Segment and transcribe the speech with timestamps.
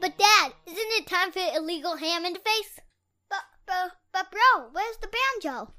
[0.00, 2.78] But Dad, isn't it time for illegal ham interface?
[3.30, 5.08] But, but, but bro, where's the
[5.42, 5.72] banjo?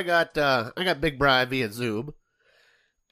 [0.00, 2.14] I got uh I got Big Bry via Zoom.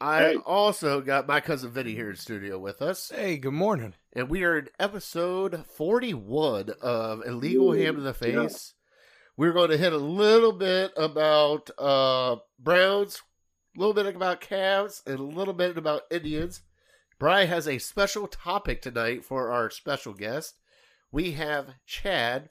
[0.00, 0.36] I Hey.
[0.36, 3.92] also got my cousin Vinny here in studio with us, Hey, good morning.
[4.14, 8.42] and we are in episode forty-one of Illegal Ham in the yeah.
[8.46, 8.72] Face.
[9.36, 13.20] We're going to hit a little bit about uh Browns,
[13.76, 16.62] a little bit about Cavs, and a little bit about Indians.
[17.18, 20.54] Bry has a special topic tonight for our special guest.
[21.12, 22.48] We have Chad.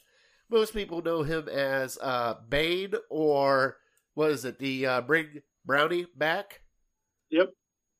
[0.47, 3.77] Most people know him as uh, Bane or
[4.17, 4.57] what is it?
[4.57, 6.61] The uh, Bring Brownie back.
[7.29, 7.51] Yep.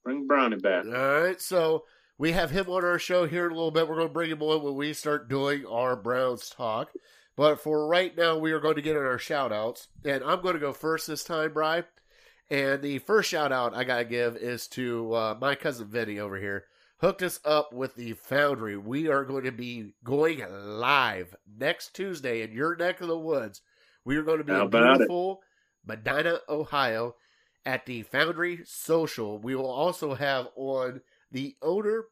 [0.04, 0.86] Bring Brownie back.
[0.86, 1.84] All right, so
[2.18, 3.88] we have him on our show here in a little bit.
[3.88, 6.92] We're going to bring him on when we start doing our Browns talk.
[7.36, 9.90] But for right now, we are going to get in our shout outs.
[10.04, 11.84] And I'm going to go first this time, Bry.
[12.50, 16.18] And the first shout out I got to give is to uh, my cousin Vinny
[16.18, 16.66] over here.
[17.00, 18.76] Hooked us up with the Foundry.
[18.76, 23.62] We are going to be going live next Tuesday in your neck of the woods.
[24.04, 25.44] We are going to be in beautiful
[25.88, 27.16] Medina, Ohio
[27.66, 29.38] at the Foundry Social.
[29.38, 32.06] We will also have on the owner,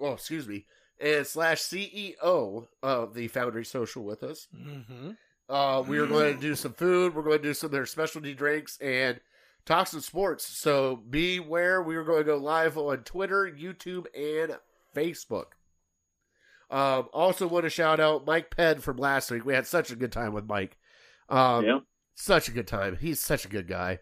[0.00, 0.66] oh, excuse me,
[1.00, 4.48] and slash CEO of the Foundry Social with us.
[4.54, 5.10] Mm-hmm.
[5.48, 7.14] Uh, we are going to do some food.
[7.14, 9.20] We're going to do some of their specialty drinks and
[9.64, 10.46] talk some sports.
[10.46, 11.82] So beware.
[11.82, 14.58] We are going to go live on Twitter, YouTube, and
[14.94, 15.52] Facebook.
[16.70, 19.46] Um, also, want to shout out Mike Penn from last week.
[19.46, 20.76] We had such a good time with Mike.
[21.30, 21.78] Um, yeah.
[22.18, 22.96] Such a good time.
[23.00, 24.00] He's such a good guy.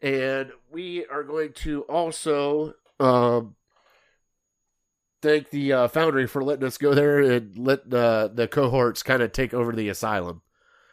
[0.00, 3.56] And we are going to also um,
[5.22, 9.22] thank the uh, Foundry for letting us go there and let the the cohorts kind
[9.22, 10.42] of take over the asylum.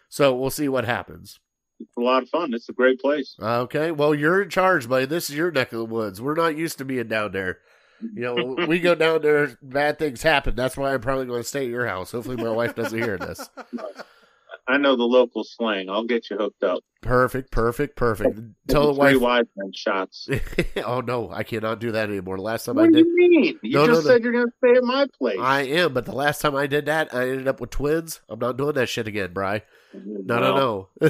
[0.09, 1.39] So we'll see what happens.
[1.79, 2.53] It's a lot of fun.
[2.53, 3.35] It's a great place.
[3.39, 5.05] Okay, well you're in charge, buddy.
[5.05, 6.21] This is your neck of the woods.
[6.21, 7.59] We're not used to being down there.
[8.01, 10.55] You know, we go down there, bad things happen.
[10.55, 12.11] That's why I'm probably going to stay at your house.
[12.11, 13.49] Hopefully, my wife doesn't hear this.
[14.67, 15.89] I know the local slang.
[15.89, 16.83] I'll get you hooked up.
[17.03, 18.39] Perfect, perfect, perfect.
[18.67, 19.19] Tell the wife.
[19.19, 20.27] wise men shots.
[20.85, 22.37] oh no, I cannot do that anymore.
[22.37, 23.59] The last time What I do did, you mean?
[23.61, 24.11] You No, no, just no.
[24.11, 25.37] said you're going to stay at my place.
[25.39, 28.21] I am, but the last time I did that, I ended up with twins.
[28.29, 29.63] I'm not doing that shit again, Bry.
[29.93, 31.09] No, no, no,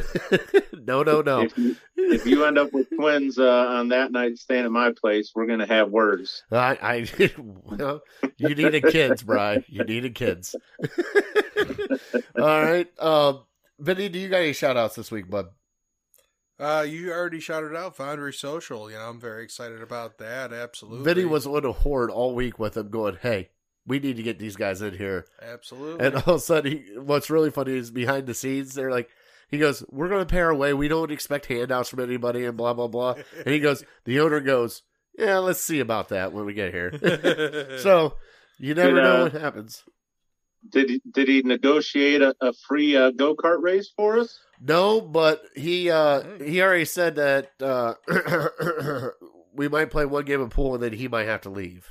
[0.74, 1.42] no, no, no.
[1.44, 4.92] If you, if you end up with twins uh, on that night staying at my
[4.92, 6.44] place, we're going to have words.
[6.52, 8.02] I, I, well,
[8.38, 9.64] you needed kids, Bry.
[9.70, 10.54] You needed kids.
[12.38, 13.44] All right, um,
[13.80, 15.48] Vinny, do you got any shout outs this week, bud?
[16.60, 18.90] Uh, you already shouted out Foundry Social.
[18.90, 20.54] You know, I'm very excited about that.
[20.54, 21.04] Absolutely.
[21.04, 23.50] Vinny was on a horde all week with him, going, "Hey,
[23.86, 26.06] we need to get these guys in here." absolutely.
[26.06, 29.10] And all of a sudden, he, what's really funny is behind the scenes, they're like,
[29.50, 30.74] he goes, "We're going to pay our way.
[30.74, 33.16] We don't expect handouts from anybody," and blah blah blah.
[33.46, 34.84] And he goes, the owner goes,
[35.18, 38.16] "Yeah, let's see about that when we get here." so
[38.60, 39.84] you never Did, know uh, what happens.
[40.70, 44.40] Did he, did he negotiate a, a free uh, go kart race for us?
[44.66, 46.52] No, but he uh Hey.
[46.52, 47.96] he already said that uh
[49.54, 51.90] we might play one game of pool and then he might have to leave.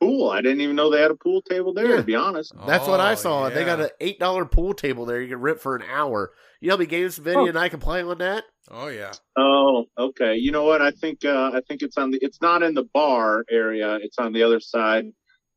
[0.00, 0.28] Pool?
[0.30, 1.96] I didn't even know they had a pool table there, Yeah.
[1.96, 2.52] to be honest.
[2.66, 3.48] That's what I Oh, saw.
[3.48, 5.20] They got an eight dollar pool table there.
[5.22, 6.32] You can rent for an hour.
[6.60, 7.46] You know how many games Vinny Oh.
[7.46, 8.44] and I can play on that?
[8.70, 9.12] Oh yeah.
[9.36, 10.36] Oh, okay.
[10.36, 10.82] You know what?
[10.82, 12.18] I think uh, I think it's on the.
[12.20, 13.96] It's not in the bar area.
[14.02, 15.06] It's on the other side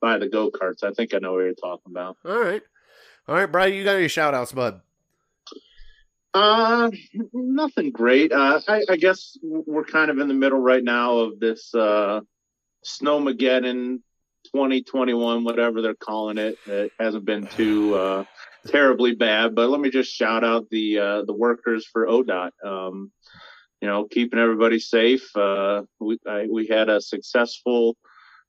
[0.01, 0.83] by the go karts.
[0.83, 2.17] I think I know what you're talking about.
[2.25, 2.61] All right.
[3.27, 4.81] All right, Brian, you got any shout outs, bud?
[6.33, 6.91] Uh,
[7.33, 8.31] nothing great.
[8.31, 12.21] Uh, I, I guess we're kind of in the middle right now of this uh,
[12.85, 14.01] Snowmageddon
[14.53, 16.57] 2021, whatever they're calling it.
[16.67, 18.23] It hasn't been too uh,
[18.67, 22.51] terribly bad, but let me just shout out the uh, the workers for ODOT.
[22.63, 23.11] Um,
[23.81, 25.35] you know, keeping everybody safe.
[25.35, 27.97] Uh, we I, we had a successful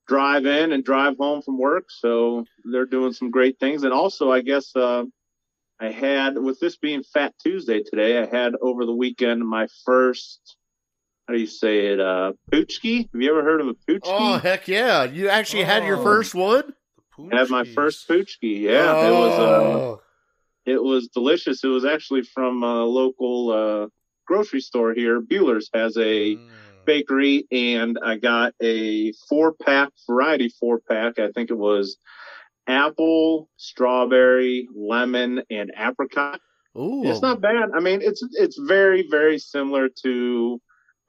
[0.06, 3.84] drive in and drive home from work, so they're doing some great things.
[3.84, 4.74] And also, I guess.
[4.76, 5.04] Uh,
[5.80, 10.56] I had, with this being Fat Tuesday today, I had over the weekend my first,
[11.26, 13.08] how do you say it, uh, poochki?
[13.12, 14.00] Have you ever heard of a poochki?
[14.02, 15.04] Oh heck yeah!
[15.04, 16.02] You actually had your Oh.
[16.02, 16.74] first one.
[17.16, 18.60] The I had my first poochki.
[18.60, 20.02] Yeah, it was, uh, Oh.
[20.66, 21.64] it was delicious.
[21.64, 23.86] It was actually from a local, uh,
[24.26, 26.40] grocery store here, Buehler's, has a Mm.
[26.84, 31.18] bakery, and I got a four pack variety four pack.
[31.18, 31.96] I think it was
[32.66, 36.40] apple, strawberry, lemon, and apricot.
[36.78, 37.70] Ooh, It's not bad.
[37.74, 40.60] I mean, it's it's very very similar to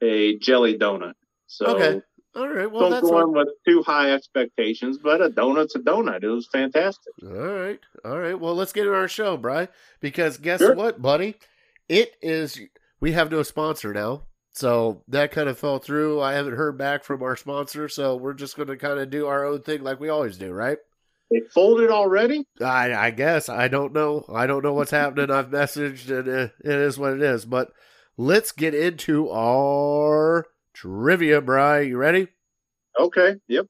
[0.01, 1.13] a jelly donut.
[1.48, 2.01] So Okay.
[2.33, 2.71] All right.
[2.71, 6.24] Well, don't go in with too high expectations, but a donut's a donut.
[6.24, 7.13] It was fantastic.
[7.24, 7.80] All right.
[8.06, 8.39] All right.
[8.39, 9.68] Well, let's get to our show, Bry.
[10.00, 10.74] Because guess Sure.
[10.74, 11.36] what, buddy?
[11.89, 12.57] It is.
[13.01, 16.21] We have no sponsor now, so that kind of fell through.
[16.21, 19.27] I haven't heard back from our sponsor, so we're just going to kind of do
[19.27, 20.77] our own thing like we always do, right?
[21.31, 22.45] They folded already.
[22.61, 24.25] I, I guess I don't know.
[24.33, 25.31] I don't know what's happening.
[25.31, 27.45] I've messaged, and it, it is what it is.
[27.45, 27.71] But
[28.17, 31.81] let's get into our trivia, Bry.
[31.81, 32.27] You ready?
[32.99, 33.35] Okay.
[33.47, 33.67] Yep.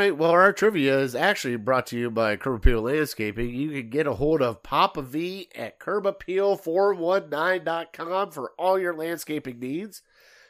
[0.00, 0.16] Right.
[0.16, 3.50] Well, our trivia is actually brought to you by Curb Appeal Landscaping.
[3.50, 10.00] You can get a hold of Papa V at curbappeal419.com for all your landscaping needs.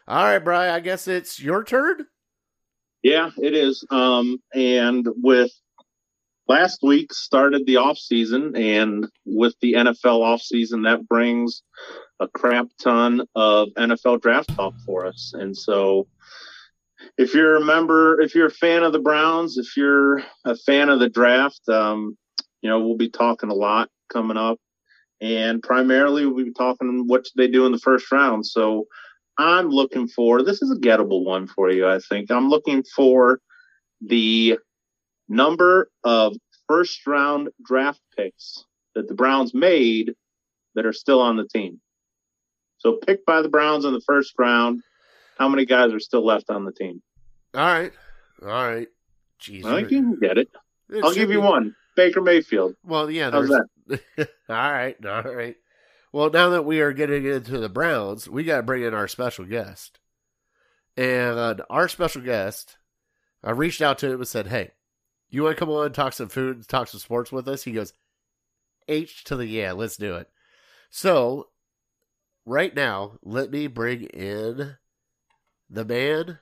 [0.07, 2.07] All right, Brian, I guess it's your turn.
[3.03, 3.85] Yeah, it is.
[3.91, 5.51] Um, and with
[6.47, 11.65] last week started the off season, and with the NFL off season, that brings
[12.21, 15.33] a crap ton of NFL draft talk for us.
[15.35, 16.07] And so,
[17.19, 20.89] if you're a member, if you're a fan of the Browns, if you're a fan
[20.89, 22.17] of the draft, um,
[22.63, 24.59] you know we'll be talking a lot coming up,
[25.21, 28.47] and primarily we'll be talking what they do in the first round.
[28.47, 28.87] So.
[29.39, 32.31] I'm looking for this is a gettable one for you, I think.
[32.31, 33.41] I'm looking for
[34.03, 34.59] the
[35.31, 36.37] number of
[36.69, 38.65] first round draft picks
[38.95, 40.13] that the Browns made
[40.75, 41.81] that are still on the team.
[42.79, 44.83] So picked by the Browns in the first round,
[45.41, 47.01] how many guys are still left on the team?
[47.55, 47.93] All right.
[48.43, 48.89] All right.
[49.43, 49.65] Jeez.
[49.65, 50.49] I think you can get it.
[50.91, 51.75] it I'll give you be- one.
[51.97, 52.77] Baker Mayfield.
[52.85, 53.31] Well, yeah.
[53.31, 54.01] How's There's...
[54.49, 54.97] all right.
[55.05, 55.57] All right.
[56.13, 59.09] Well, now that we are getting into the Browns, we got to bring in our
[59.09, 59.99] special guest.
[60.97, 62.77] And uh, our special guest,
[63.43, 64.73] I reached out to him and said, Hey,
[65.31, 67.63] you want to come on and talk some food talk some sports with us?
[67.63, 67.95] He goes,
[68.89, 70.29] H to the yeah, let's do it.
[70.91, 71.49] So,
[72.45, 74.77] right now, let me bring in
[75.71, 76.39] the man,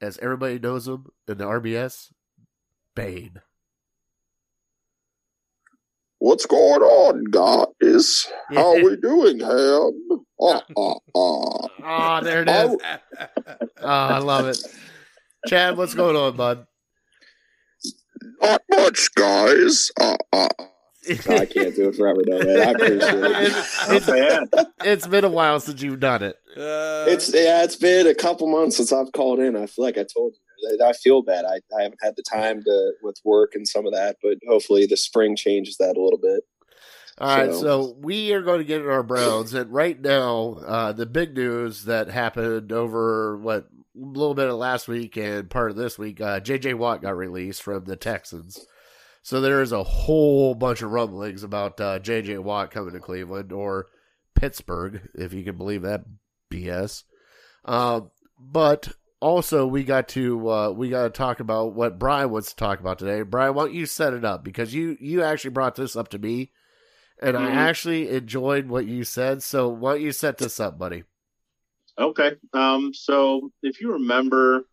[0.00, 2.12] as everybody knows him in the RBS,
[2.94, 3.40] Bane.
[6.18, 8.26] What's going on, guys?
[8.50, 8.82] How Yeah.
[8.84, 10.26] we doing, Ham?
[10.38, 10.98] Uh, uh, uh.
[11.14, 12.76] Oh, there it is.
[13.78, 14.58] Oh, I love it.
[15.46, 16.66] Chad, what's going on, bud?
[18.42, 19.90] Not much, guys.
[19.98, 20.48] Uh,
[21.08, 22.60] I can't do it forever, though, man.
[22.60, 23.52] I appreciate it.
[23.90, 24.66] It's, Not bad.
[24.84, 26.36] it's been a while since you've done it.
[26.56, 29.56] Uh, It's yeah, it's been a couple months since I've called in.
[29.56, 31.44] I feel like I told you, I I feel bad.
[31.46, 34.84] I, I haven't had the time to with work and some of that, but hopefully
[34.86, 36.42] the spring changes that a little bit.
[37.18, 40.58] All right, So- so we are going to get in our Browns, and right now,
[40.66, 45.50] uh, the big news that happened over what a little bit of last week and
[45.50, 46.74] part of this week, uh, J.J.
[46.74, 48.64] Watt got released from the Texans.
[49.22, 52.38] So there is a whole bunch of rumblings about uh, J.J.
[52.38, 53.88] Watt coming to Cleveland or
[54.34, 56.04] Pittsburgh, if you can believe that
[56.50, 57.04] BS.
[57.64, 58.02] Uh,
[58.38, 58.88] but
[59.20, 62.80] also, we got to uh, we got to talk about what Brian wants to talk
[62.80, 63.20] about today.
[63.22, 66.18] Brian, why don't you set it up because you you actually brought this up to
[66.18, 66.52] me,
[67.20, 67.54] and I Mhm.
[67.56, 69.42] actually enjoyed what you said.
[69.42, 71.04] So why don't you set this up, buddy?
[71.98, 72.36] Okay.
[72.54, 74.64] Um, so if you remember,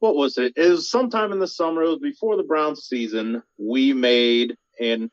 [0.00, 0.52] what was it?
[0.56, 1.82] It was sometime in the summer.
[1.82, 3.42] It was before the Browns season.
[3.58, 5.04] We made, and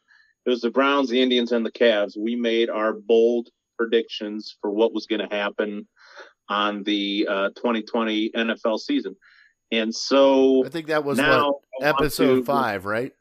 [0.46, 2.18] it was the Browns, the Indians, and the Cavs.
[2.18, 5.88] We made our bold predictions for what was going to happen
[6.50, 9.16] on the uh, 2020 NFL season.
[9.72, 13.14] And so I think that was now what episode to- five, right?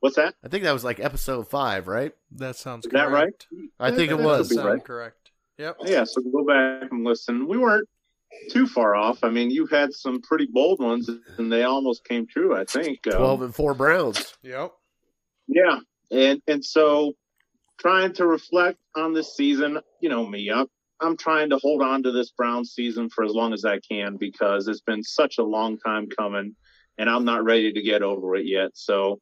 [0.00, 0.34] What's that?
[0.42, 2.14] I think that was like episode five, right?
[2.32, 3.46] that sounds Is that correct.
[3.78, 4.48] I think it was.
[4.48, 4.84] could Sound right.
[4.84, 5.30] correct.
[5.58, 5.76] Yep.
[5.84, 7.46] Yeah, so go back and listen.
[7.46, 7.86] We weren't
[8.50, 9.22] too far off.
[9.22, 12.56] I mean, you had some pretty bold ones, and they almost came true.
[12.56, 13.06] I think.
[13.06, 14.34] Um, Twelve and four Browns.
[14.42, 14.72] Yep.
[15.48, 15.78] Yeah,
[16.10, 17.14] and and so
[17.78, 20.66] trying to reflect on this season, you know me, I'm
[21.00, 24.16] I'm trying to hold on to this Brown season for as long as I can
[24.16, 26.54] because it's been such a long time coming,
[26.98, 28.70] and I'm not ready to get over it yet.
[28.74, 29.20] So,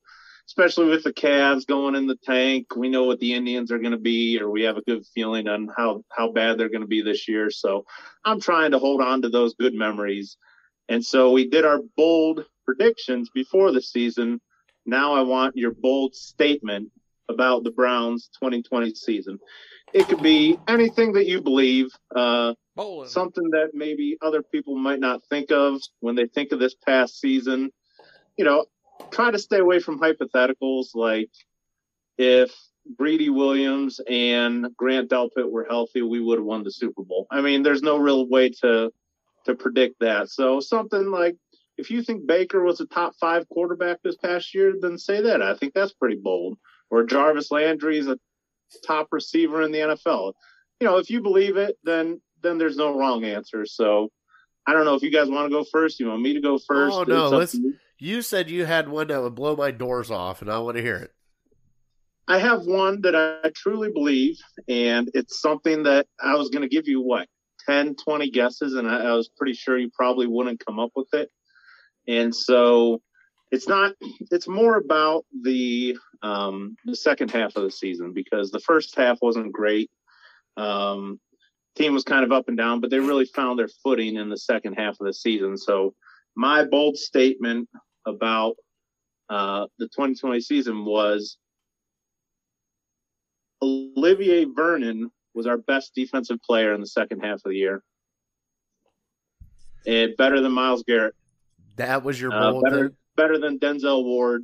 [0.49, 3.93] especially with the Cavs going in the tank, we know what the Indians are going
[3.93, 6.87] to be, or we have a good feeling on how how bad they're going to
[6.87, 7.50] be this year.
[7.50, 7.85] So,
[8.25, 10.37] I'm trying to hold on to those good memories,
[10.88, 14.40] and so we did our bold predictions before the season
[14.85, 16.90] Now I want your bold statement
[17.28, 19.38] about the Browns 2020 season.
[19.95, 23.09] It could be anything that you believe, uh, Bowling.
[23.09, 27.19] something that maybe other people might not think of when they think of this past
[27.19, 27.71] season.
[28.37, 28.67] You know,
[29.11, 31.31] try to stay away from hypotheticals like
[32.17, 32.55] if
[32.97, 37.26] Greedy Williams and Grant Delpit were healthy, we would have won the Super Bowl.
[37.31, 38.93] I mean, there's no real way to
[39.45, 40.28] to predict that.
[40.28, 41.37] So something like
[41.76, 45.43] if you think Baker was a top five quarterback this past year, then say that.
[45.43, 46.59] I think that's pretty bold.
[46.90, 48.19] Or Jarvis Landry is a
[48.85, 50.33] top receiver in the NFL.
[50.81, 53.67] You know, if you believe it, then then there's no wrong answer.
[53.67, 54.11] So
[54.67, 56.00] I don't know if you guys want to go first.
[56.00, 56.97] You want me to go first?
[56.97, 57.59] Oh, no, let's-
[58.00, 58.23] you.
[58.23, 60.97] Said you had one that would blow my doors off, and I want to hear
[60.97, 61.12] it.
[62.26, 64.38] I have one that I truly believe,
[64.69, 67.26] and it's something that I was going to give you what
[67.67, 71.09] 10, 20 guesses, and I, I was pretty sure you probably wouldn't come up with
[71.14, 71.31] it.
[72.07, 73.00] And so
[73.50, 73.95] it's not,
[74.31, 79.19] it's more about the, um, the second half of the season because the first half
[79.23, 79.90] wasn't great.
[80.57, 81.21] Um,
[81.76, 84.37] team was kind of up and down, but they really found their footing in the
[84.37, 85.57] second half of the season.
[85.57, 85.95] So
[86.37, 87.69] my bold statement
[88.09, 88.57] about
[89.29, 91.37] uh, the 2020 season was
[93.62, 97.83] Olivier Vernon was our best defensive player in the second half of the year.
[99.87, 101.15] And better than Myles Garrett,
[101.77, 104.43] That was your uh, better better than Denzel Ward.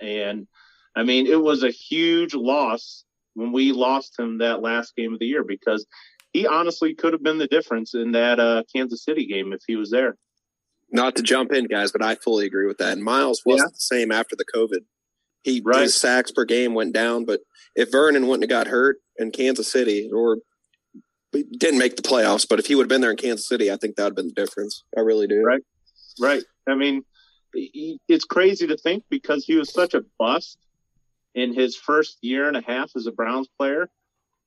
[0.00, 0.46] And
[0.94, 3.04] I mean, it was a huge loss
[3.34, 5.86] when we lost him that last game of the year because
[6.32, 9.76] he honestly could have been the difference in that uh, Kansas City game if he
[9.76, 10.16] was there.
[10.94, 12.92] Not to jump in, guys, but I fully agree with that.
[12.92, 14.84] And Myles wasn't the same after the COVID.
[15.42, 15.82] He Right.
[15.82, 17.40] his sacks per game went down, but
[17.74, 20.38] if Vernon wouldn't have got hurt in Kansas City or
[21.32, 23.76] didn't make the playoffs, but if he would have been there in Kansas City, I
[23.76, 24.84] think that would have been the difference.
[24.96, 25.42] I really do.
[25.42, 25.62] Right.
[26.20, 26.44] Right.
[26.68, 27.04] I mean,
[27.52, 30.58] it's crazy to think because he was such a bust
[31.34, 33.90] in his first year and a half as a Browns player.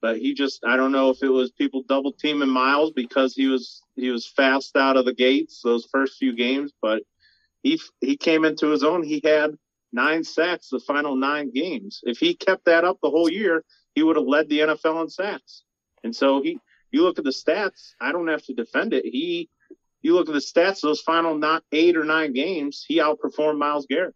[0.01, 3.47] But he just I don't know if it was people double teaming Myles because he
[3.47, 7.03] was he was fast out of the gates those first few games, but
[7.63, 9.03] he he came into his own.
[9.03, 9.57] He had
[9.91, 12.01] nine sacks the final nine games.
[12.03, 13.63] If he kept that up the whole year,
[13.95, 15.63] he would have led the NFL in sacks.
[16.03, 16.59] And so he
[16.91, 19.05] you look at the stats, I don't have to defend it.
[19.05, 19.49] He
[20.01, 23.87] you look at the stats, those final not eight or nine games, he outperformed Myles
[23.89, 24.15] Garrett.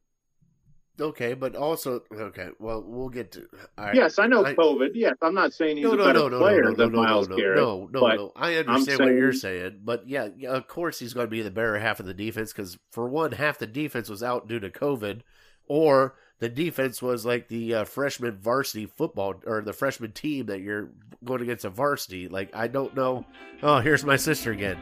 [0.99, 3.47] Okay, but also, okay, well, we'll get to.
[3.77, 3.95] right.
[3.95, 4.89] Yes, I know I- COVID.
[4.93, 7.01] Yes, I'm not saying he's No, a better no, no, player no, no, than no,
[7.03, 7.57] Myles no, Garrett.
[7.57, 8.31] no, no, no.
[8.35, 11.49] I understand what you're saying, but yeah, yeah, of course he's going to be the
[11.51, 14.69] better half of the defense because for one, half the defense was out due to
[14.69, 15.21] COVID,
[15.65, 20.59] or the defense was like the uh, freshman varsity football or the freshman team that
[20.61, 20.89] you're
[21.23, 22.27] going against a varsity.
[22.27, 23.25] Like I don't know.
[23.63, 24.77] Oh, here's my sister again.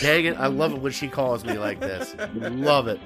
[0.00, 0.36] Dang it!
[0.38, 2.14] I love it when she calls me like this.
[2.34, 3.00] Love it,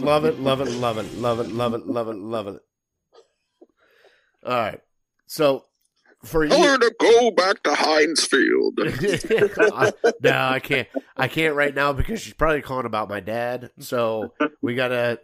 [0.00, 2.60] love it, love it, love it, love it, love it, love it, love it.
[4.44, 4.80] All right,
[5.26, 5.66] so
[6.24, 6.54] for you.
[6.56, 8.78] Her to go back to Heinz Field.
[8.80, 9.92] I-
[10.22, 10.88] no, I can't.
[11.16, 13.70] I can't right now because she's probably calling about my dad.
[13.80, 15.20] So we gotta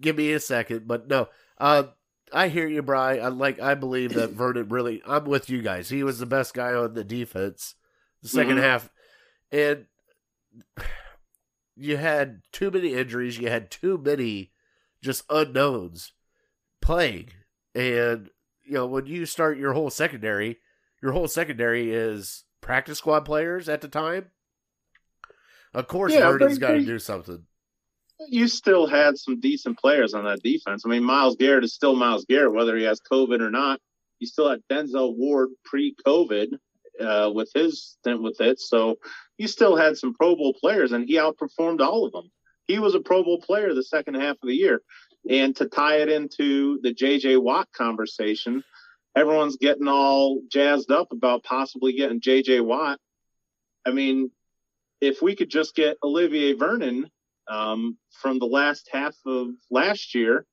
[0.00, 0.86] give me a second.
[0.86, 1.28] But no,
[1.58, 1.84] uh,
[2.32, 3.18] I hear you, Bry.
[3.18, 3.60] I like.
[3.60, 5.02] I believe that Vernon really.
[5.06, 5.88] I'm with you guys.
[5.90, 7.74] He was the best guy on the defense.
[8.22, 8.62] The 2nd Mhm.
[8.62, 8.90] half,
[9.52, 9.86] and
[11.76, 13.38] you had too many injuries.
[13.38, 14.52] You had too many
[15.02, 16.12] just unknowns
[16.80, 17.28] playing,
[17.74, 18.30] and
[18.62, 20.58] you know when you start your whole secondary
[21.02, 24.30] your whole secondary is practice squad players at the time.
[25.74, 27.44] Of course, Yeah, Vernon's got to do something.
[28.28, 30.84] You still had some decent players on that defense.
[30.84, 33.80] I mean, Myles Garrett is still Myles Garrett, whether he has COVID or not.
[34.20, 36.58] You still had Denzel Ward pre-COVID
[37.00, 38.98] uh, with his stint with it, so
[39.36, 42.30] you still had some Pro Bowl players, and he outperformed all of them.
[42.66, 44.80] He was a Pro Bowl player the second half of the year.
[45.28, 47.38] And to tie it into the J.J.
[47.38, 48.62] Watt conversation,
[49.16, 52.60] everyone's getting all jazzed up about possibly getting J.J.
[52.60, 52.98] Watt.
[53.86, 54.30] I mean,
[55.00, 57.10] if we could just get Olivier Vernon
[57.48, 60.46] um, from the last half of last year.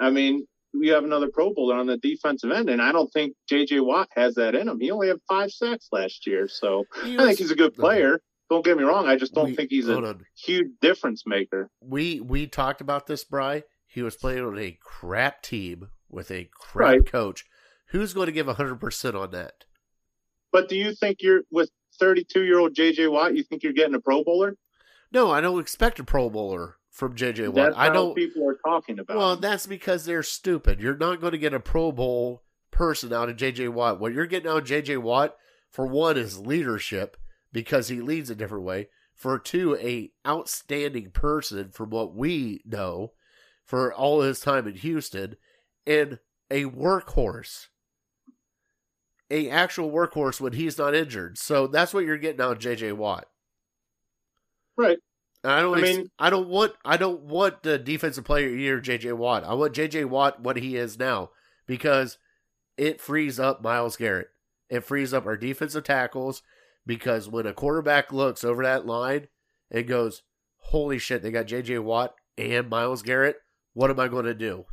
[0.00, 0.46] I mean,
[0.78, 3.80] we have another Pro Bowler on the defensive end, and I don't think J.J.
[3.80, 4.78] Watt has that in him.
[4.80, 8.20] He only had five sacks last year, so He I think he's a good player.
[8.50, 9.06] Don't get me wrong.
[9.06, 10.24] I just don't we- think he's a on.
[10.36, 11.68] huge difference maker.
[11.80, 13.64] We we talked about this, Bry.
[13.86, 17.06] He was playing on a crap team with a crap Right.
[17.06, 17.44] coach.
[17.88, 19.64] Who's going to give hundred percent on that?
[20.52, 23.08] But do you think you're with 32 year old J.J.
[23.08, 23.34] Watt?
[23.34, 24.54] You think you're getting a Pro Bowler?
[25.12, 27.54] No, I don't expect a Pro Bowler from JJ Watt.
[27.54, 28.14] That's I don't.
[28.14, 29.16] people are talking about.
[29.16, 29.40] Well, him.
[29.40, 30.80] that's because they're stupid.
[30.80, 34.00] You're not going to get a Pro Bowl person out of JJ Watt.
[34.00, 35.36] What you're getting out of JJ Watt,
[35.70, 37.16] for one, is leadership
[37.52, 38.88] because he leads a different way.
[39.14, 43.12] For two, a outstanding person from what we know.
[43.64, 45.36] for all his time in Houston
[45.86, 46.18] and
[46.50, 47.66] a workhorse.
[49.30, 51.36] A actual workhorse when he's not injured.
[51.36, 53.26] So that's what you're getting out of JJ Watt.
[54.78, 54.98] Right.
[55.44, 58.48] And I don't I ex- mean- I don't want I don't want the defensive player
[58.48, 59.44] year JJ Watt.
[59.44, 61.30] I want JJ Watt what he is now
[61.66, 62.16] because
[62.76, 64.28] it frees up Myles Garrett.
[64.70, 66.42] It frees up our defensive tackles
[66.86, 69.28] because when a quarterback looks over that line
[69.70, 70.22] and goes,
[70.58, 73.36] "Holy shit, they got JJ Watt and Myles Garrett.
[73.74, 74.66] What am I going to do?"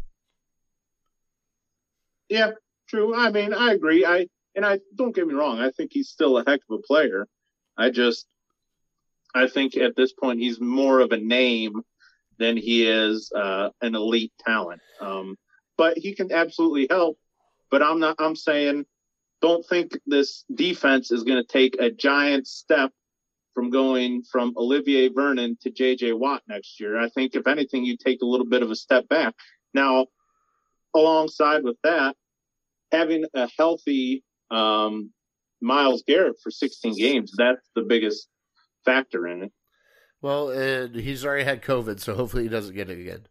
[2.30, 2.52] Yeah,
[2.88, 3.16] true.
[3.16, 4.06] I mean, I agree.
[4.06, 5.60] I and I don't get me wrong.
[5.60, 7.28] I think he's still a heck of a player.
[7.78, 8.26] I just,
[9.36, 11.82] I think at this point he's more of a name
[12.40, 14.82] than he is uh, an elite talent.
[15.02, 15.36] Um,
[15.78, 17.18] but he can absolutely help.
[17.70, 18.16] But I'm not.
[18.20, 18.86] I'm saying,
[19.42, 22.92] don't think this defense is going to take a giant step
[23.54, 26.14] from going from Olivier Vernon to J.J.
[26.14, 26.98] Watt next year.
[26.98, 29.34] I think if anything, you take a little bit of a step back.
[29.74, 30.08] Now,
[30.94, 32.16] alongside with that,
[32.92, 35.12] having a healthy um,
[35.62, 38.30] Myles Garrett for 16 games, that's the biggest
[38.86, 39.52] factor in it.
[40.22, 43.28] Well, and he's already had COVID, so hopefully he doesn't get it again.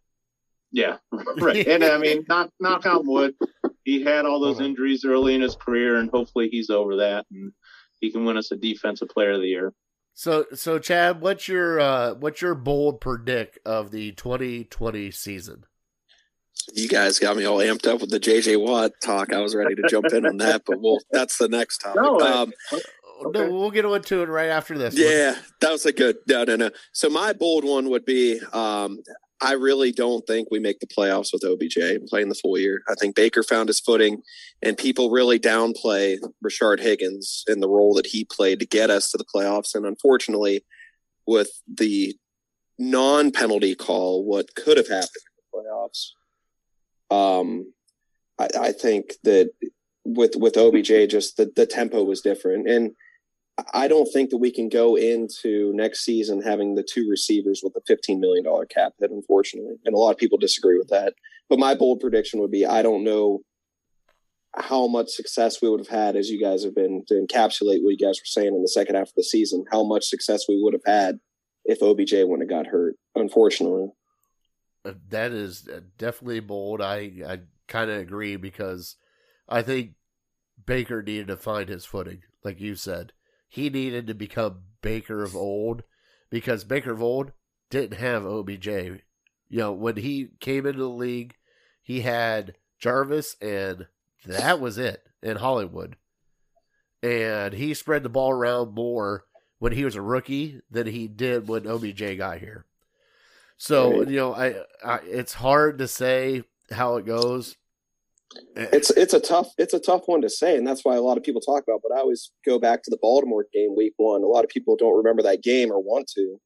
[0.70, 0.98] Yeah,
[1.38, 1.66] right.
[1.66, 3.34] And I mean, knock, knock on wood,
[3.84, 7.52] he had all those injuries early in his career, and hopefully he's over that and
[8.00, 9.72] he can win us a defensive player of the year.
[10.14, 15.64] So, so Chad, what's your uh, what's your bold predict of the 2020 season?
[16.72, 19.32] You guys got me all amped up with the JJ Watt talk.
[19.32, 22.00] I was ready to jump in on that, but well, that's the next topic.
[22.00, 22.52] No, um,
[23.22, 23.38] Okay.
[23.38, 24.94] No, we'll get on to it right after this.
[24.94, 25.02] one.
[25.02, 26.16] Yeah, that was a good.
[26.28, 26.70] No, no, no.
[26.92, 28.98] So my bold one would be: um,
[29.40, 32.82] I really don't think we make the playoffs with OBJ playing the full year.
[32.88, 34.22] I think Baker found his footing,
[34.62, 39.10] and people really downplay Rashard Higgins and the role that he played to get us
[39.10, 39.74] to the playoffs.
[39.74, 40.64] And unfortunately,
[41.26, 42.16] with the
[42.78, 45.10] non-penalty call, what could have happened
[45.54, 45.68] in the
[47.10, 47.72] playoffs, um,
[48.38, 49.50] I, I think that
[50.04, 52.90] with with OBJ, just the the tempo was different and.
[53.72, 57.74] I don't think that we can go into next season having the two receivers with
[57.76, 59.76] a $15 million cap hit, unfortunately.
[59.84, 61.14] And a lot of people disagree with that.
[61.48, 63.42] But my bold prediction would be I don't know
[64.56, 67.90] how much success we would have had, as you guys have been to encapsulate what
[67.90, 70.60] you guys were saying in the second half of the season, how much success we
[70.60, 71.18] would have had
[71.64, 73.88] if OBJ wouldn't have got hurt, unfortunately.
[74.84, 76.80] Uh, That is uh, definitely bold.
[76.80, 78.96] I I kind of agree because
[79.48, 79.92] I think
[80.66, 83.12] Baker needed to find his footing, like you said.
[83.54, 85.84] He needed to become Baker of old
[86.28, 87.30] because Baker of old
[87.70, 88.66] didn't have OBJ.
[88.66, 89.00] You
[89.48, 91.36] know, when he came into the league,
[91.80, 93.86] he had Jarvis, and
[94.26, 95.94] that was it in Hollywood.
[97.00, 99.24] And he spread the ball around more
[99.60, 102.66] when he was a rookie than he did when OBJ got here.
[103.56, 107.56] So you know, I, I it's hard to say how it goes.
[108.56, 108.66] Eh.
[108.72, 111.16] It's it's a tough it's a tough one to say, and that's why a lot
[111.16, 111.80] of people talk about.
[111.82, 114.22] But I always go back to the Baltimore game, week one.
[114.22, 116.38] A lot of people don't remember that game or want to,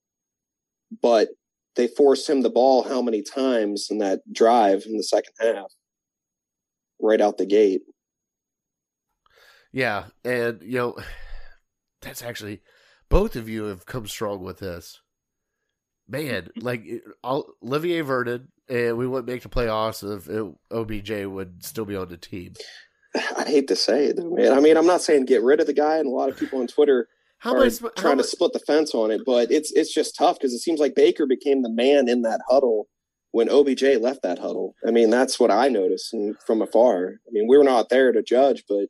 [1.02, 1.28] but
[1.76, 5.72] they forced him the ball how many times in that drive in the second half,
[7.00, 7.82] right out the gate.
[9.72, 10.96] Yeah, and you know,
[12.02, 12.62] that's actually
[13.08, 15.00] both of you have come strong with this.
[16.08, 16.86] Man, like
[17.24, 22.08] Olivier Vernon, and we wouldn't make the playoffs if it, OBJ would still be on
[22.08, 22.54] the team.
[23.14, 24.52] I hate to say it, though, man.
[24.52, 26.60] I mean, I'm not saying get rid of the guy, and a lot of people
[26.60, 29.52] on Twitter How are am I sp- trying to split the fence on it, but
[29.52, 32.88] it's it's just tough because it seems like Baker became the man in that huddle
[33.30, 34.74] when OBJ left that huddle.
[34.86, 37.20] I mean, that's what I noticed and from afar.
[37.26, 38.88] I mean, we were not there to judge, but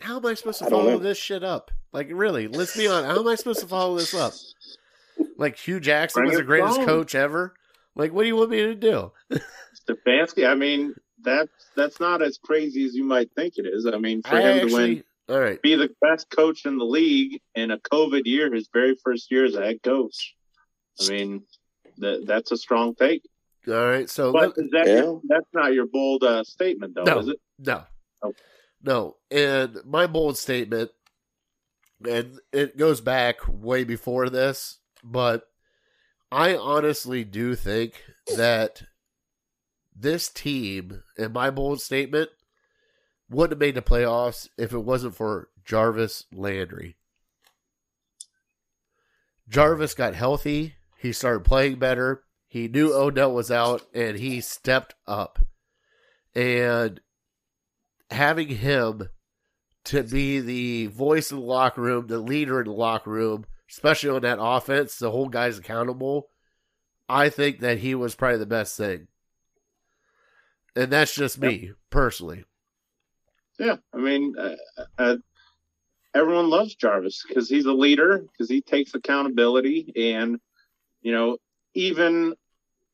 [0.00, 1.70] How am I supposed to I follow this shit up?
[1.92, 3.14] Like, really, let's be honest.
[3.14, 4.32] How am I supposed to follow this up?
[5.36, 6.86] Like, Hue Jackson Bring was the greatest home.
[6.86, 7.54] coach ever.
[7.96, 9.12] Like, what do you want me to do?
[9.88, 13.86] Stefanski, I mean, that's that's not as crazy as you might think it is.
[13.86, 15.60] I mean, for I him to win, all right.
[15.62, 19.44] be the best coach in the league in a COVID year, his very first year
[19.44, 20.34] as a head coach.
[21.02, 21.42] I mean,
[21.98, 23.22] that that's a strong take.
[23.66, 24.08] All right.
[24.10, 25.02] So, But let- that Yeah.
[25.02, 27.18] your, that's not your bold uh, statement, though, No.
[27.20, 27.36] is it?
[27.58, 27.84] No.
[28.24, 28.38] Okay.
[28.82, 29.16] No.
[29.30, 30.90] And my bold statement,
[32.06, 35.48] and it goes back way before this, but
[36.32, 38.02] I honestly do think
[38.36, 38.82] that
[39.94, 42.30] this team, and my bold statement,
[43.30, 46.96] wouldn't have made the playoffs if it wasn't for Jarvis Landry.
[49.48, 50.74] Jarvis got healthy.
[50.98, 52.24] He started playing better.
[52.48, 55.38] He knew Odell was out, and he stepped up.
[56.34, 57.00] And
[58.10, 59.10] having him
[59.84, 64.10] to be the voice in the locker room, the leader in the locker room, especially
[64.10, 66.28] on that offense, the whole guy's accountable.
[67.08, 69.08] I think that he was probably the best thing.
[70.76, 72.44] and that's just me personally.
[73.58, 74.54] Yeah, I mean, uh,
[74.96, 75.16] uh,
[76.14, 80.38] everyone loves Jarvis because he's a leader, because he takes accountability, and
[81.02, 81.38] you know,
[81.74, 82.34] even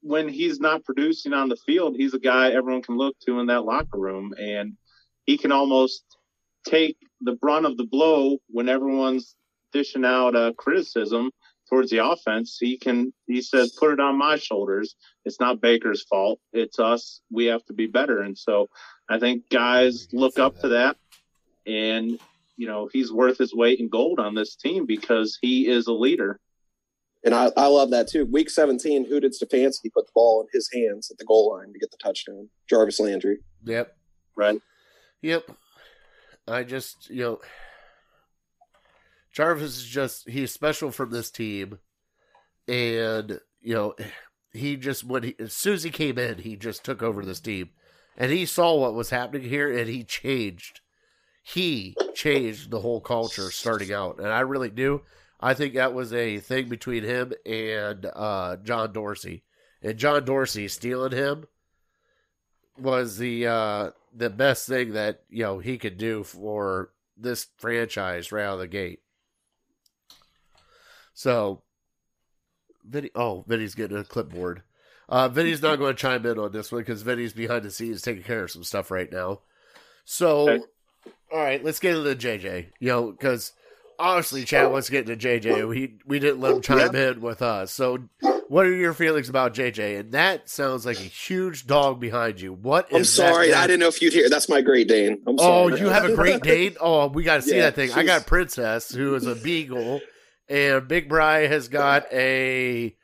[0.02, 3.46] when he's not producing on the field, he's a guy everyone can look to in
[3.46, 4.78] that locker room, and
[5.24, 6.04] he can almost
[6.64, 9.36] take the brunt of the blow when everyone's
[9.72, 11.30] dishing out uh, criticism
[11.70, 12.58] towards the offense.
[12.60, 14.96] He can, he says, put it on my shoulders.
[15.24, 16.40] It's not Baker's fault.
[16.52, 17.20] It's us.
[17.30, 18.20] We have to be better.
[18.20, 18.68] And so
[19.08, 20.96] I think guys look up to that.
[21.66, 22.18] And,
[22.56, 25.92] you know, he's worth his weight in gold on this team because he is a
[25.92, 26.40] leader.
[27.22, 28.24] And I, I love that too.
[28.24, 31.72] Week 17, who did Stefanski put the ball in his hands at the goal line
[31.72, 32.48] to get the touchdown?
[32.68, 33.38] Jarvis Landry.
[33.64, 33.94] Yep.
[34.36, 34.60] Right.
[35.22, 35.50] Yep.
[36.48, 37.40] I just, you know,
[39.32, 41.78] Jarvis is just, he's special from this team.
[42.68, 43.94] And, you know,
[44.52, 47.40] he just, when he, as soon as he came in, he just took over this
[47.40, 47.70] team.
[48.16, 50.80] And he saw what was happening here and he changed.
[51.42, 54.18] He changed the whole culture starting out.
[54.18, 55.02] And I really do.
[55.40, 59.42] I think that was a thing between him and uh, John Dorsey.
[59.82, 61.46] And John Dorsey stealing him
[62.78, 68.32] was the uh, the best thing that you know he could do for this franchise
[68.32, 69.00] right out of the gate.
[71.20, 71.60] So,
[72.82, 74.62] Vinny, oh, Vinny's getting a clipboard.
[75.06, 78.00] Uh, Vinny's not going to chime in on this one because Vinny's behind the scenes
[78.00, 79.40] taking care of some stuff right now.
[80.06, 80.64] So, Okay.
[81.30, 82.68] all right, let's get into JJ.
[82.78, 83.52] You know, because
[83.98, 85.68] honestly, Chad wants to get into JJ.
[85.68, 87.70] We we didn't let him chime in with us.
[87.70, 87.98] So,
[88.48, 90.00] what are your feelings about JJ?
[90.00, 92.54] And that sounds like a huge dog behind you.
[92.54, 93.52] What is I'm sorry.
[93.52, 94.30] I didn't know if you'd hear.
[94.30, 95.20] That's my Great Dane.
[95.26, 95.80] I'm Oh, sorry.
[95.82, 96.76] you have a Great Dane?
[96.80, 97.92] Oh, we got to see Yeah, that thing.
[97.92, 100.00] I got Princess, who is a beagle,
[100.50, 102.94] and Big Bry has got a.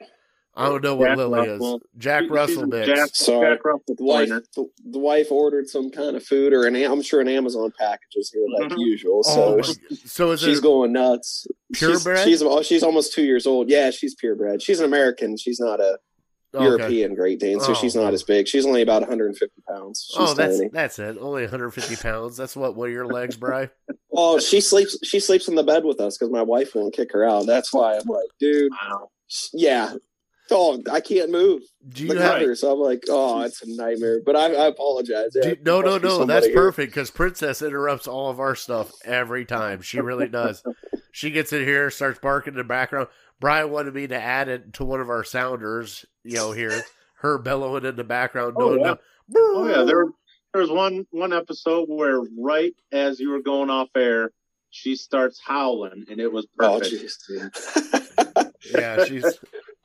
[0.59, 1.77] I don't know what Jack Lily Russell.
[1.77, 1.83] is.
[1.99, 2.87] Jack She's Russell mix.
[2.87, 3.51] Jack, Sorry.
[3.55, 7.03] Jack Russell the wife, the, the wife ordered some kind of food, or an I'm
[7.03, 8.79] sure an Amazon package is here like Mhm.
[8.79, 9.23] usual.
[9.27, 11.47] Oh, So my- she- so is she's going nuts.
[11.75, 12.19] purebred?
[12.21, 13.69] She's, she's oh, she's almost two years old.
[13.69, 14.63] Yeah, she's purebred.
[14.63, 15.37] She's an American.
[15.37, 15.99] She's not a
[16.57, 16.65] okay.
[16.67, 17.75] European Great Dane, so Oh.
[17.75, 18.15] she's not oh.
[18.15, 18.49] as big.
[18.49, 20.07] She's only about 150 pounds.
[20.11, 20.71] She's Oh, that's tiny.
[20.73, 21.17] that's it.
[21.21, 22.37] Only 150 pounds.
[22.37, 23.71] That's what one of your legs, Bry.
[24.13, 24.99] Oh, she sleeps.
[25.05, 27.47] She sleeps in the bed with us because my wife won't kick her out.
[27.47, 29.11] That's why I'm like, dude, Wow.
[29.53, 29.95] yeah,
[30.49, 31.63] dog, I can't move.
[31.89, 32.41] Do the you have?
[32.41, 32.55] cover.
[32.55, 34.21] So I'm like, oh, it's a nightmare.
[34.25, 35.31] But I, I apologize.
[35.35, 36.25] Yeah, no, no, no.
[36.25, 36.55] That's here.
[36.55, 39.83] perfect because Princess interrupts all of our stuff every time.
[39.83, 40.63] She really does.
[41.13, 43.09] she gets in here, starts barking in the background.
[43.41, 46.05] Brian wanted me to add it to one of our sounders.
[46.25, 46.83] You know, here
[47.21, 48.55] her bellowing in the background.
[48.59, 48.95] Oh, doing yeah.
[48.95, 49.01] the-
[49.39, 50.05] Oh yeah, there
[50.53, 54.31] there was one one episode where right as you were going off air,
[54.71, 57.15] she starts howling, and it was Oh, perfect.
[57.29, 58.53] jeez.
[58.73, 59.39] Yeah, she's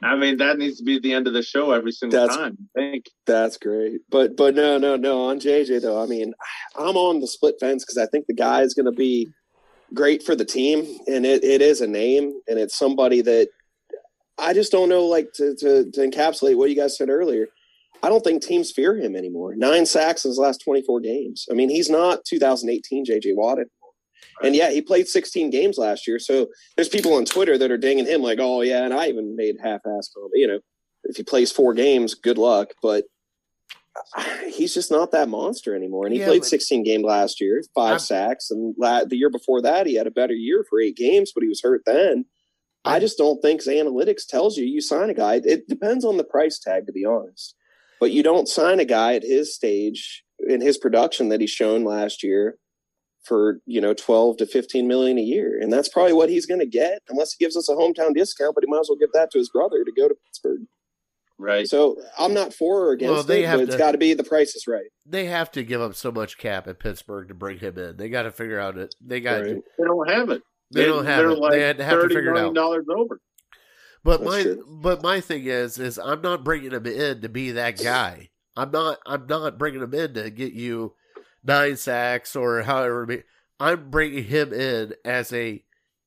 [0.04, 2.58] I mean, that needs to be the end of the show every single That's- time.
[2.76, 3.06] I think.
[3.28, 4.02] That's great.
[4.10, 6.02] But but no no no on JJ though.
[6.02, 6.34] I mean,
[6.76, 9.30] I'm on the split fence because I think the guy is going to be
[9.94, 13.50] great for the team, and it, it is a name, and it's somebody that
[14.38, 17.48] I just don't know like to, to to encapsulate what you guys said earlier.
[18.04, 19.56] I don't think teams fear him anymore.
[19.56, 21.46] Nine sacks in his last 24 games.
[21.52, 23.70] I mean, he's not 2018 JJ Watt anymore.
[24.42, 26.18] And yeah, he played 16 games last year.
[26.18, 29.36] So there's people on Twitter that are dinging him like, oh yeah, and I even
[29.36, 30.10] made half-ass.
[30.34, 30.60] You know,
[31.04, 32.70] if he plays four games, good luck.
[32.82, 33.06] But
[34.48, 36.06] he's just not that monster anymore.
[36.06, 39.18] And he Yeah, played but- 16 game last year, 5 I'm- sacks, and la- the
[39.18, 41.84] year before that he had a better year for eight games, but he was hurt
[41.86, 42.26] then.
[42.84, 45.42] I just don't think his analytics tells you you sign a guy.
[45.44, 47.56] It depends on the price tag, to be honest.
[48.00, 51.84] But you don't sign a guy at his stage in his production that he's shown
[51.84, 52.58] last year
[53.24, 56.60] for you know 12 to 15 million a year and that's probably what he's going
[56.60, 59.12] to get unless he gives us a hometown discount but he might as well give
[59.14, 60.62] that to his brother to go to pittsburgh
[61.42, 61.68] Right.
[61.68, 63.98] so i'm not for or against Well, they it have but it's to- got to
[63.98, 67.28] be the price is right they have to give up so much cap at Pittsburgh
[67.30, 67.98] to bring him in.
[67.98, 68.94] They got to figure out it.
[69.02, 69.58] They got Right.
[69.78, 70.42] They don't have it.
[70.72, 71.40] they don't have They're it.
[71.40, 72.54] like they had to have to figure it out.
[72.54, 73.20] Dollars over.
[74.04, 74.80] But That's my true.
[74.82, 78.30] but my thing is is I'm not bringing him in to be that guy.
[78.56, 80.94] I'm not I'm not bringing him in to get you
[81.44, 83.24] nine sacks or however.
[83.60, 85.64] I'm bringing him in as a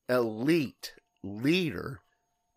[0.09, 0.93] elite
[1.23, 2.01] leader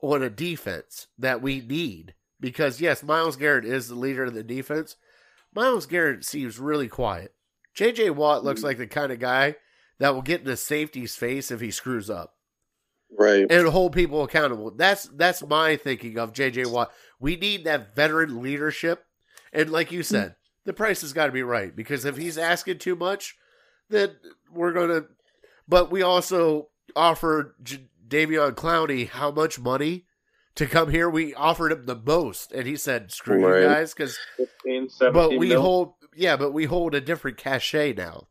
[0.01, 4.43] on a defense that we need because yes, Myles Garrett is the leader of the
[4.43, 4.97] defense.
[5.55, 7.35] Myles Garrett seems really quiet.
[7.77, 8.67] JJ Watt looks mm-hmm.
[8.67, 9.57] like the kind of guy
[9.99, 12.35] that will get in the safety's face if he screws up
[13.17, 14.71] right and hold people accountable.
[14.71, 16.93] That's that's my thinking of JJ Watt.
[17.21, 19.05] We need that veteran leadership,
[19.53, 22.79] and like you said, the price has got to be right because if he's asking
[22.79, 23.37] too much,
[23.89, 24.17] then
[24.53, 25.05] we're gonna.
[25.67, 30.07] But we also offered J- Davion Clowney how much money
[30.59, 31.09] to come here?
[31.11, 33.63] We offered him the most, and he said, "Screw Right.
[33.63, 34.19] you guys," because
[34.65, 35.63] 17 but we mil.
[35.63, 38.27] hold yeah, but we hold a different cachet now.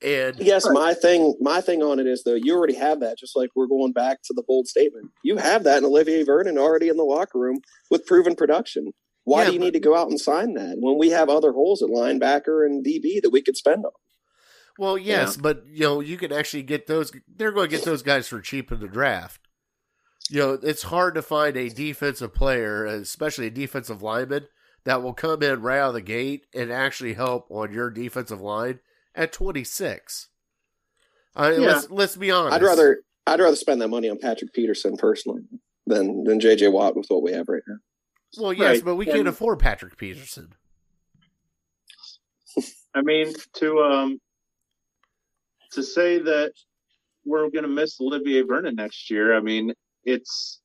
[0.00, 3.18] And Yes, my thing, my thing on it is though, you already have that.
[3.18, 6.56] Just like we're going back to the bold statement, you have that in Olivier Vernon
[6.56, 7.58] already in the locker room
[7.90, 8.92] with proven production.
[9.24, 11.28] Why Yeah, do you but- need to go out and sign that when we have
[11.28, 13.92] other holes at linebacker and DB that we could spend on?
[14.78, 17.10] well, yes, but you know, you can actually get those.
[17.26, 19.47] They're going to get those guys for cheap in the draft.
[20.30, 24.46] You know, it's hard to find a defensive player, especially a defensive lineman,
[24.84, 28.40] that will come in right out of the gate and actually help on your defensive
[28.40, 28.80] line
[29.14, 30.28] at 26.
[31.34, 31.66] I mean, Yeah.
[31.68, 32.54] let's let's be honest.
[32.54, 35.42] I'd rather, I'd rather spend that money on Patrick Peterson personally
[35.86, 37.76] than than JJ Watt with what we have right now.
[38.38, 40.52] Well, yes, Right, but we can't afford Patrick Peterson.
[42.94, 44.20] I mean, to um,
[45.72, 46.52] to say that
[47.24, 49.36] we're going to miss Olivier Vernon next year.
[49.36, 49.72] I mean,
[50.08, 50.60] it's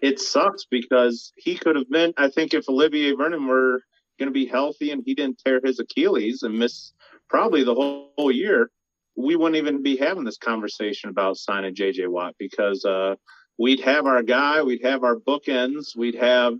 [0.00, 2.12] it sucks because he could have been.
[2.16, 3.82] I think if Olivier Vernon were
[4.18, 6.92] going to be healthy and he didn't tear his Achilles and miss
[7.28, 8.70] probably the whole, whole year,
[9.16, 13.14] we wouldn't even be having this conversation about signing JJ Watt because uh,
[13.58, 16.54] we'd have our guy, we'd have our bookends, we'd have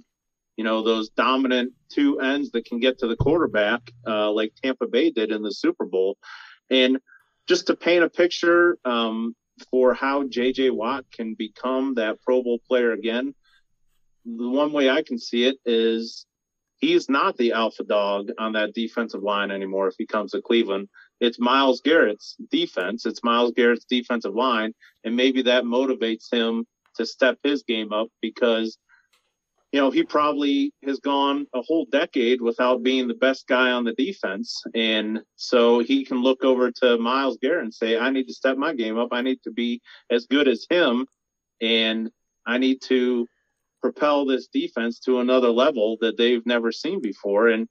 [0.56, 4.86] you know those dominant two ends that can get to the quarterback, uh, like Tampa
[4.86, 6.16] Bay did in the Super Bowl,
[6.70, 6.98] and
[7.46, 9.34] just to paint a picture um,
[9.70, 13.34] for how JJ Watt can become that Pro Bowl player again.
[14.24, 16.26] The one way I can see it is
[16.78, 20.88] he's not the alpha dog on that defensive line anymore if he comes to Cleveland.
[21.20, 27.06] It's Myles Garrett's defense, it's Myles Garrett's defensive line, and maybe that motivates him to
[27.06, 28.78] step his game up because
[29.74, 33.82] you know, he probably has gone a whole decade without being the best guy on
[33.82, 34.62] the defense.
[34.72, 38.56] And so he can look over to Myles Garrett and say, I need to step
[38.56, 39.08] my game up.
[39.10, 41.08] I need to be as good as him.
[41.60, 42.12] And
[42.46, 43.26] I need to
[43.82, 47.48] propel this defense to another level that they've never seen before.
[47.48, 47.66] And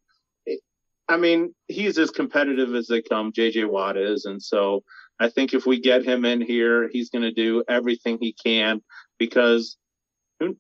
[1.08, 4.26] I mean, he's as competitive as they come, JJ Watt is.
[4.26, 4.84] And so
[5.22, 8.82] I think if we get him in here, he's going to do everything he can
[9.18, 9.78] because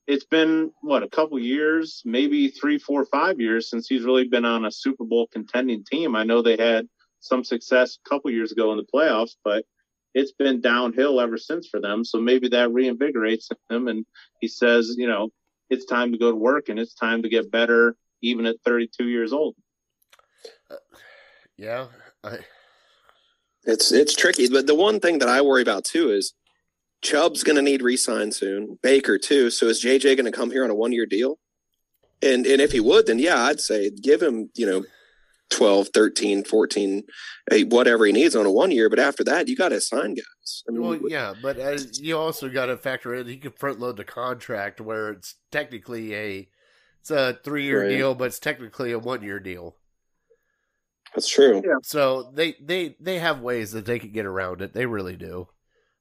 [0.07, 4.45] it's been what a couple years, maybe three, four, five years since he's really been
[4.45, 6.15] on a Super Bowl contending team.
[6.15, 6.87] I know they had
[7.19, 9.65] some success a couple years ago in the playoffs, but
[10.13, 12.03] it's been downhill ever since for them.
[12.03, 14.05] So maybe that reinvigorates him, and
[14.39, 15.29] he says, you know,
[15.69, 19.07] it's time to go to work and it's time to get better, even at 32
[19.07, 19.55] years old.
[20.69, 20.75] Uh,
[21.57, 21.87] yeah,
[22.23, 22.39] I,
[23.65, 26.33] It's it's tricky, but the one thing that I worry about too is
[27.03, 28.79] Chubb's going to need re-sign soon.
[28.81, 29.49] Baker too.
[29.51, 31.37] So is JJ going to come here on a one-year deal?
[32.21, 34.85] And and if he would, then yeah, I'd say give him, you know,
[35.49, 37.03] 12, 13, 14,
[37.51, 38.89] eh, whatever he needs on a one year.
[38.89, 40.63] But after that, you got to sign guys.
[40.67, 43.79] I mean, well, yeah, but as you also got to factor in he can front
[43.79, 46.49] load the contract where it's technically a
[47.01, 47.89] it's a three year Right.
[47.89, 49.75] deal, but it's technically a one year deal.
[51.13, 51.61] that's true.
[51.63, 51.75] Yeah.
[51.83, 54.73] So they they they have ways that they can get around it.
[54.73, 55.49] They really do.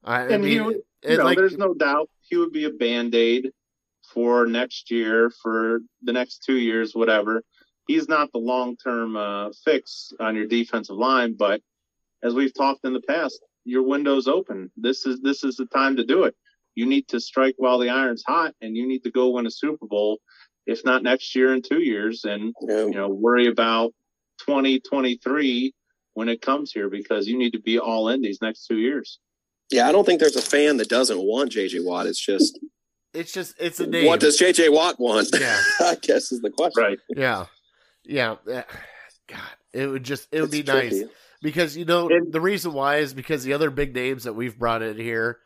[0.05, 3.15] I, I And he would- no, like there's no doubt he would be a band
[3.15, 3.51] aid
[4.13, 7.43] for next year, for the next two years, whatever.
[7.89, 11.61] He's not the long term uh, fix on your defensive line, but
[12.23, 14.71] as we've talked in the past, your window's open.
[14.77, 16.37] This is this is the time to do it.
[16.75, 19.51] You need to strike while the iron's hot, and you need to go win a
[19.51, 20.21] Super Bowl,
[20.67, 22.85] if not next year in two years, and Yeah.
[22.85, 23.93] you know worry about
[24.47, 25.75] 2023
[26.15, 29.19] when it comes here because you need to be all in these next two years.
[29.71, 32.07] Yeah, I don't think there's a fan that doesn't want JJ Watt.
[32.07, 32.59] It's just
[33.15, 34.07] it's just it's a name.
[34.07, 35.29] what does JJ Watt want?
[35.39, 35.61] Yeah.
[35.81, 36.83] I guess is the question.
[36.83, 36.99] Right.
[37.15, 37.47] yeah,
[38.05, 38.37] yeah.
[38.47, 39.39] God,
[39.73, 41.03] it would just it would be It's nice.
[41.43, 44.59] Because you know And- the reason why is because the other big names that we've
[44.59, 45.39] brought in here,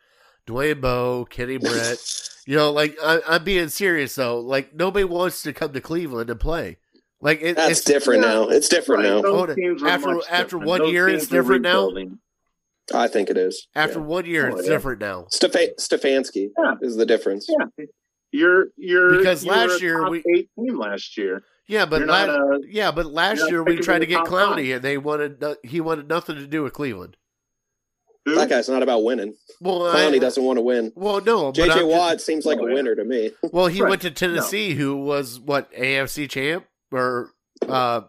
[0.47, 1.99] Dwayne Bowe, Kenny Britt,
[2.45, 4.39] you know, like I, I'm being serious though.
[4.39, 6.77] Like nobody wants to come to Cleveland and play.
[7.19, 8.29] Like it, That's it's different Yeah.
[8.33, 8.43] now.
[8.49, 9.09] It's different Right.
[9.09, 9.21] now.
[9.21, 9.55] Those Hold it.
[9.55, 10.65] teams were After- after different.
[10.67, 11.89] one Those year, it's different now?
[12.89, 13.09] Rebuilding.
[13.09, 13.67] I think it is.
[13.75, 14.05] after Yeah.
[14.05, 14.73] one year, Oh, it's yeah.
[14.73, 15.27] different now.
[15.33, 16.73] Stefa- Stefanski Yeah.
[16.81, 17.47] is the difference.
[17.49, 17.85] Yeah.
[18.31, 21.43] You're you're Because you were last year we- eight team last year.
[21.69, 24.73] Yeah, but You're last a- yeah, but last year we tried to get top Clowney,
[24.75, 27.17] and they wanted he wanted nothing to do with Cleveland.
[28.25, 28.35] Who?
[28.35, 29.35] That guy's not about winning.
[29.61, 30.91] Well, Clowney I, doesn't want to win.
[30.95, 33.31] well, no, but I'm JJ just- Watt seems like a winner to me.
[33.53, 33.89] Well, he Right.
[33.91, 37.31] went to Tennessee, who was what AFC champ or
[37.67, 38.01] uh,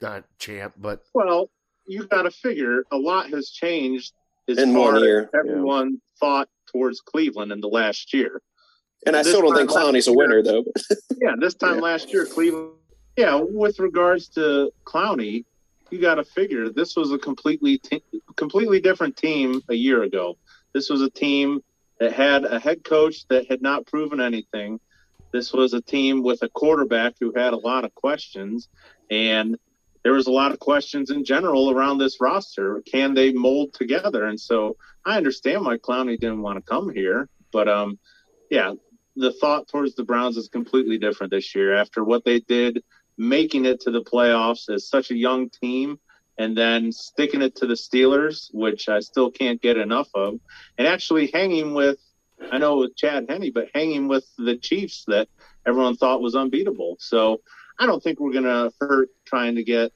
[0.00, 1.50] not champ, but Well,
[1.86, 4.12] you got to figure a lot has changed
[4.48, 8.42] as In far one year, as everyone thought towards Cleveland in the last year.
[9.06, 10.64] And I still don't think Clowney's a year- winner, though.
[11.20, 11.80] Yeah, this time Yeah.
[11.82, 12.72] last year, Cleveland.
[13.16, 15.44] Yeah, with regards to Clowney,
[15.90, 18.02] you got to figure this was a completely te-
[18.36, 20.36] completely different team a year ago.
[20.74, 21.62] This was a team
[21.98, 24.78] that had a head coach that had not proven anything.
[25.32, 28.68] This was a team with a quarterback who had a lot of questions,
[29.10, 29.56] and
[30.06, 32.80] there was a lot of questions in general around this roster.
[32.86, 34.26] Can they mold together?
[34.26, 37.98] And so I understand why Clowney didn't want to come here, but um,
[38.48, 38.74] yeah,
[39.16, 42.84] the thought towards the Browns is completely different this year after what they did,
[43.18, 45.98] making it to the playoffs as such a young team.
[46.38, 50.38] And then sticking it to the Steelers, which I still can't get enough of,
[50.78, 51.98] and actually hanging with,
[52.52, 55.26] I know with Chad Henne, but hanging with the Chiefs that
[55.66, 56.98] everyone thought was unbeatable.
[57.00, 57.40] So
[57.78, 59.92] I don't think we're going to hurt trying to get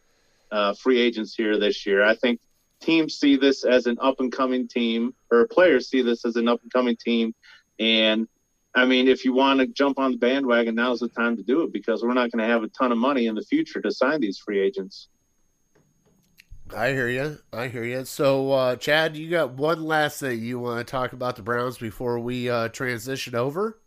[0.51, 2.05] uh, free agents here this year.
[2.05, 2.41] I think
[2.81, 6.49] teams see this as an up and coming team, or players see this as an
[6.49, 7.35] up and coming team.
[7.79, 8.27] And
[8.75, 11.63] I mean, if you want to jump on the bandwagon, now's the time to do
[11.63, 13.91] it because we're not going to have a ton of money in the future to
[13.91, 15.09] sign these free agents.
[16.75, 17.39] I hear you.
[17.53, 18.05] I hear you.
[18.05, 21.79] So, uh, Chad, you got one last thing you want to talk about the Browns
[21.79, 23.81] before we uh, transition over?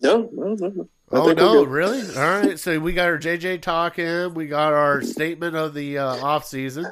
[0.00, 0.88] No, no, no.
[1.14, 2.00] Oh no, really?
[2.16, 2.58] All right.
[2.58, 4.34] So we got our JJ talking.
[4.34, 6.86] We got our statement of the uh, off season,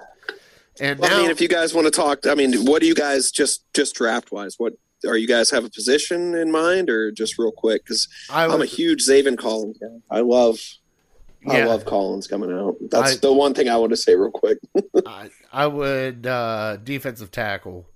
[0.80, 2.86] and Well, now I mean, if you guys want to talk, I mean, what do
[2.86, 4.54] you guys just just draft wise?
[4.58, 4.74] What
[5.06, 7.84] are you guys have a position in mind, or just real quick?
[7.84, 9.88] Because I'm a huge Zaven Collins guy.
[10.10, 10.60] I love,
[11.48, 11.66] I Yeah.
[11.66, 12.76] love Collins coming out.
[12.90, 14.58] That's I- the one thing I want to say real quick.
[15.06, 17.86] I, I would uh, defensive tackle.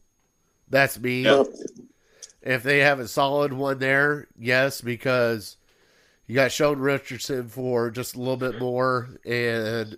[0.68, 1.22] That's me.
[1.22, 1.44] Yeah.
[2.42, 5.56] If they have a solid one there, yes, because
[6.26, 9.96] you got Sheldon Richardson for just a little bit more, and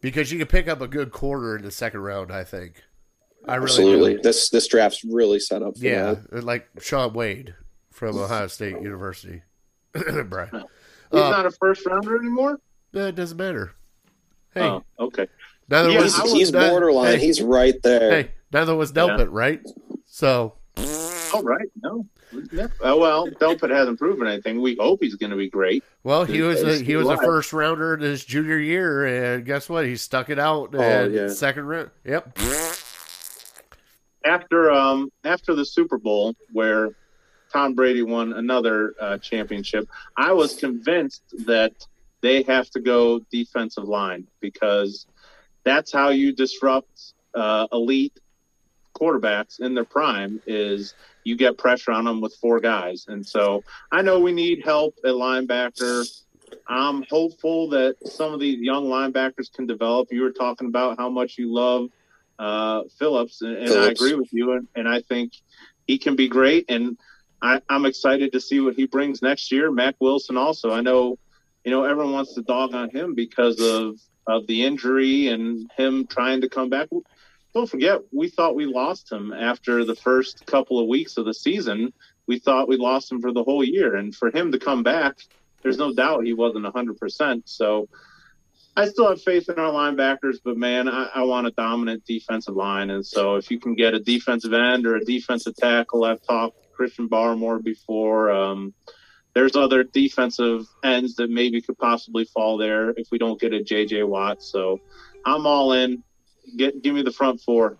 [0.00, 2.30] because you can pick up a good quarter in the second round.
[2.32, 2.82] I think.
[3.46, 4.22] I really Absolutely, do.
[4.22, 5.76] this this draft's really set up.
[5.76, 6.44] For Yeah, that.
[6.44, 7.54] like Shaun Wade
[7.90, 9.42] from Ohio State University.
[9.92, 10.50] Brian.
[11.12, 12.58] He's Uh, not a first rounder anymore.
[12.92, 13.72] That it doesn't matter.
[14.54, 15.26] Hey, Oh, okay.
[15.68, 17.18] neither Yeah, was he's, was- borderline.
[17.18, 18.10] Hey, He's right there.
[18.10, 19.60] hey, neither was Delpit, right?
[20.06, 20.54] So
[21.34, 21.68] All right.
[21.82, 22.06] No.
[22.52, 22.64] Yeah.
[22.80, 24.60] Uh, well, Delpit hasn't proven anything.
[24.60, 25.84] We hope he's going to be great.
[26.02, 29.68] Well, he was a, he was a first rounder in his junior year, and guess
[29.68, 29.86] what?
[29.86, 30.74] He stuck it out.
[30.74, 31.28] Oh, in yeah.
[31.28, 31.90] second round.
[32.04, 32.38] Yep.
[34.24, 36.90] After um after the Super Bowl where
[37.52, 41.72] Tom Brady won another uh, championship, I was convinced that
[42.20, 45.06] they have to go defensive line because
[45.62, 48.18] that's how you disrupt uh, elite
[48.94, 53.06] quarterbacks in their prime is you get pressure on them with four guys.
[53.08, 56.06] And so I know we need help at linebacker.
[56.68, 60.08] I'm hopeful that some of these young linebackers can develop.
[60.12, 61.88] You were talking about how much you love
[62.38, 64.52] uh, Phillips, and, and I agree with you.
[64.52, 65.32] And, and I think
[65.86, 66.66] he can be great.
[66.68, 66.98] And
[67.40, 69.70] I, I'm excited to see what he brings next year.
[69.70, 70.70] Mack Wilson also.
[70.70, 71.18] I know,
[71.64, 76.06] you know, everyone wants to dog on him because of of the injury and him
[76.06, 76.88] trying to come back.
[77.54, 81.34] Don't forget, we thought we lost him after the first couple of weeks of the
[81.34, 81.92] season.
[82.26, 85.18] We thought we lost him for the whole year, and for him to come back,
[85.62, 87.42] there's no doubt he wasn't 100%.
[87.44, 87.88] So
[88.76, 92.56] I still have faith in our linebackers, but man, I, I want a dominant defensive
[92.56, 92.90] line.
[92.90, 96.56] And so if you can get a defensive end or a defensive tackle, I've talked
[96.72, 98.32] Christian Barmore before.
[98.32, 98.74] Um,
[99.32, 103.58] there's other defensive ends that maybe could possibly fall there if we don't get a
[103.58, 104.42] JJ Watt.
[104.42, 104.80] So
[105.24, 106.02] I'm all in.
[106.56, 107.76] Get give me the front four.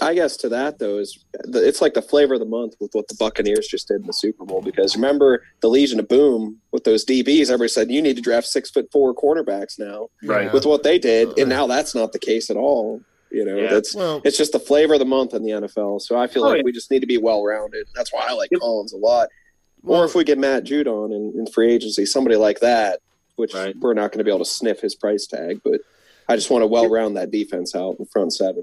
[0.00, 2.90] I guess to that though is the, it's like the flavor of the month with
[2.92, 6.60] what the Buccaneers just did in the Super Bowl because remember the Legion of Boom
[6.70, 7.42] with those DBs.
[7.48, 10.52] Everybody said you need to draft six foot four cornerbacks now Right.
[10.52, 13.00] With what they did, and now that's not the case at all.
[13.32, 13.72] You know, Yeah.
[13.72, 16.00] that's Well, it's just the flavor of the month in the NFL.
[16.00, 16.62] So I feel Oh, like yeah.
[16.64, 17.86] we just need to be well rounded.
[17.96, 18.60] That's why I like Yep.
[18.60, 19.30] Collins a lot.
[19.82, 23.00] well, or if we get Matt Judon in, in free agency, somebody like that,
[23.34, 23.74] which Right.
[23.80, 25.80] we're not going to be able to sniff his price tag, but
[26.32, 28.62] I just want to well round that defense out in front seven.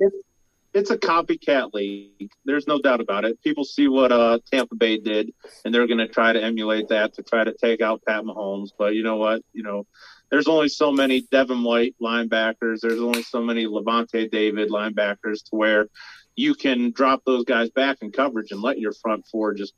[0.74, 2.32] It's a copycat league.
[2.44, 3.40] There's no doubt about it.
[3.44, 5.32] People see what uh, Tampa Bay did,
[5.64, 8.70] and they're going to try to emulate that to try to take out Pat Mahomes.
[8.76, 9.44] But you know what?
[9.54, 9.86] You know,
[10.32, 12.80] there's only so many Devin White linebackers.
[12.82, 15.90] There's only so many Lavonte David linebackers to where
[16.36, 19.76] you can drop those guys back in coverage and let your front four just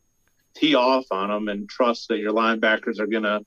[0.55, 3.41] tee off on them and trust that your linebackers are going to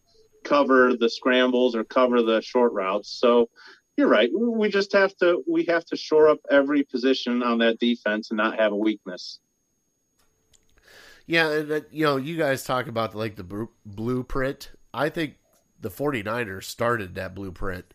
[0.45, 3.09] cover the scrambles or cover the short routes.
[3.09, 3.49] So
[3.97, 4.31] you're right.
[4.33, 8.39] We just have to we have to shore up every position on that defense and
[8.39, 9.39] not have a weakness.
[11.27, 14.71] yeah, uh, you know, you guys talk about like the blueprint.
[14.93, 15.37] I think
[15.81, 17.95] the 49ers started that blueprint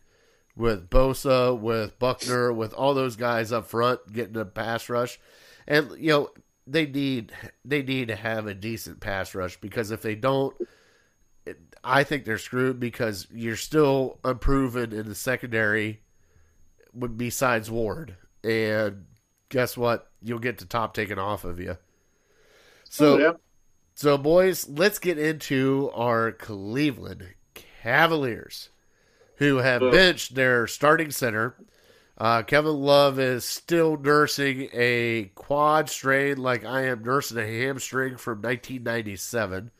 [0.56, 5.18] with Bosa, with Buckner, with all those guys up front getting a pass rush.
[5.66, 6.30] And you know,
[6.66, 7.32] they need
[7.64, 10.56] they need to have a decent pass rush because if they don't
[11.84, 16.02] I think they're screwed because you're still unproven in the secondary
[17.16, 18.16] besides Ward.
[18.44, 19.06] And
[19.48, 20.10] guess what?
[20.22, 21.76] You'll get the top taken off of you.
[22.84, 23.32] So Oh, yeah.
[23.94, 28.70] so, boys, let's get into our Cleveland Cavaliers,
[29.36, 29.92] who have Ugh.
[29.92, 31.56] benched their starting center.
[32.18, 38.16] Uh, Kevin Love is still nursing a quad strain, like I am nursing a hamstring
[38.18, 39.70] from 1997.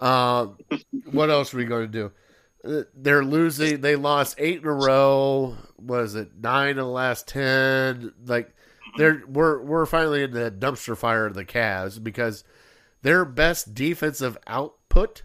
[0.00, 0.58] Um,
[1.10, 2.10] what else are we going to
[2.62, 2.78] do?
[2.78, 3.80] Uh, They're losing.
[3.80, 5.56] They lost eight in a row.
[5.78, 8.12] Was it nine of the last ten?
[8.24, 8.54] Like
[8.96, 12.44] they're we're we're finally in the dumpster fire of the Cavs because
[13.02, 15.22] their best defensive output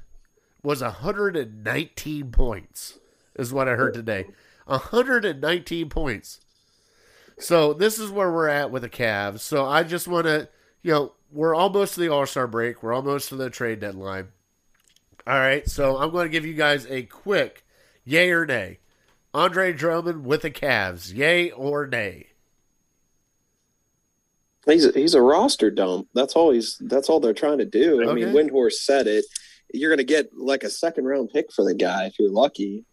[0.64, 3.00] was 119 points.
[3.36, 4.26] Is what I heard today.
[4.66, 6.42] 119 points.
[7.38, 9.40] So this is where we're at with the Cavs.
[9.40, 10.50] So I just want to,
[10.84, 12.84] you know, we're almost to the All Star break.
[12.84, 14.28] We're almost to the trade deadline.
[15.28, 17.66] All right, so I'm going to give you guys a quick
[18.04, 18.80] yay or nay.
[19.34, 22.28] Andre Drummond with the Cavs, yay or nay?
[24.66, 26.08] He's a, he's a roster dump.
[26.14, 26.78] That's all he's.
[26.82, 28.08] That's all they're trying to do.
[28.10, 29.26] I mean, Windhorst said it.
[29.74, 32.86] You're going to get like a second round pick for the guy if you're lucky.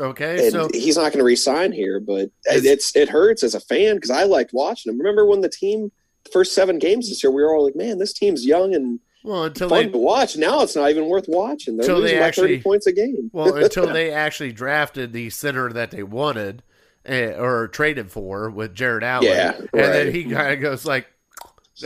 [0.00, 3.54] Okay, And so he's not going to resign here, but Is- it's it hurts as
[3.54, 4.98] a fan because I liked watching him.
[4.98, 5.90] Remember when the team
[6.24, 9.00] the first seven games this year, we were all like, "Man, this team's young and
[9.24, 11.76] well until fun they to watch." Now it's not even worth watching.
[11.76, 13.30] They're Till they losing by actually- thirty points a game.
[13.32, 16.62] well until they actually drafted the center that they wanted
[17.04, 19.26] eh, or traded for with Jarrett Allen.
[19.28, 21.06] Yeah, and then he kind of goes like,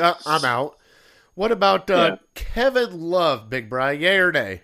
[0.01, 0.79] uh, "I'm out."
[1.35, 2.17] What about uh, Yeah.
[2.35, 3.93] Kevin Love, Big Bry?
[3.93, 4.61] Yay or nay?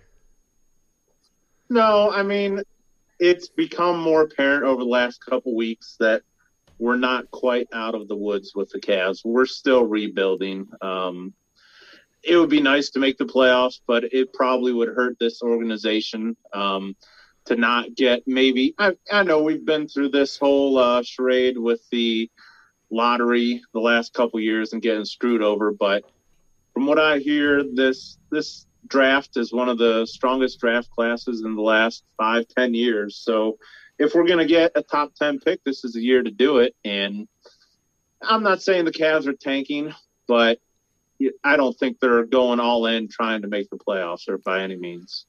[1.71, 2.63] No, I mean,
[3.19, 6.23] it's become more apparent over the last couple weeks that
[6.79, 9.21] we're not quite out of the woods with the Cavs.
[9.25, 10.69] We're still rebuilding.
[10.81, 11.35] Um,
[12.23, 16.37] it would be nice to make the playoffs, but it probably would hurt this organization
[16.53, 16.97] um,
[17.47, 18.75] to not get maybe.
[18.79, 22.31] I, I know we've been through this whole uh, charade with the
[22.91, 26.05] lottery the last couple years and getting screwed over, but
[26.73, 31.55] from what I hear, this this draft is one of the strongest draft classes in
[31.55, 33.17] the last five ten years.
[33.17, 33.59] So
[33.99, 36.59] if we're going to get a top 10 pick, this is a year to do
[36.59, 36.75] it.
[36.85, 37.27] And
[38.23, 39.93] I'm not saying the Cavs are tanking,
[40.27, 40.59] but
[41.45, 44.77] I don't think they're going all in trying to make the playoffs or by any
[44.77, 45.27] means.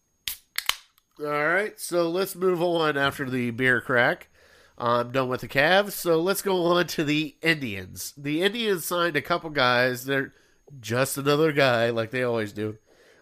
[1.20, 4.30] All right, so let's move on after the beer crack.
[4.78, 8.14] I'm done with the Cavs, so let's go on to the Indians.
[8.16, 10.06] The Indians signed a couple guys.
[10.06, 10.34] They're
[10.80, 12.78] just another guy, like they always do.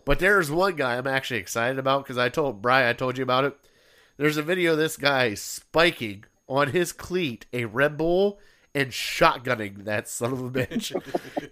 [0.05, 3.23] But there's one guy I'm actually excited about because I told Brian, I told you
[3.23, 3.57] about it.
[4.17, 8.39] There's a video of this guy spiking on his cleat a Red Bull
[8.73, 10.93] and shotgunning that son of a bitch.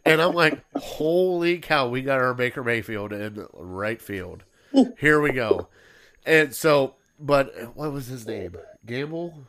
[0.05, 4.43] and I'm like, holy cow, we got our Baker Mayfield in right field.
[4.99, 5.67] Here we go.
[6.25, 8.55] And so, but what was his name?
[8.85, 9.45] Gamble?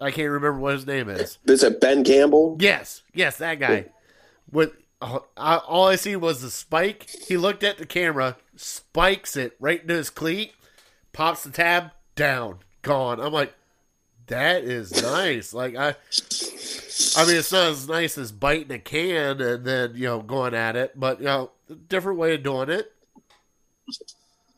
[0.00, 1.38] I can't remember what his name is.
[1.46, 2.56] Is it Ben Campbell?
[2.60, 3.86] Yes, yes, that guy.
[4.50, 7.08] With uh, I, all I see was the spike.
[7.08, 10.52] He looked at the camera, spikes it right into his cleat,
[11.12, 13.20] pops the tab down, gone.
[13.20, 13.54] I'm like,
[14.26, 15.52] that is nice.
[15.52, 15.94] Like I,
[17.16, 20.54] I mean, it's not as nice as biting a can and then you know going
[20.54, 21.50] at it, but you know,
[21.88, 22.92] different way of doing it.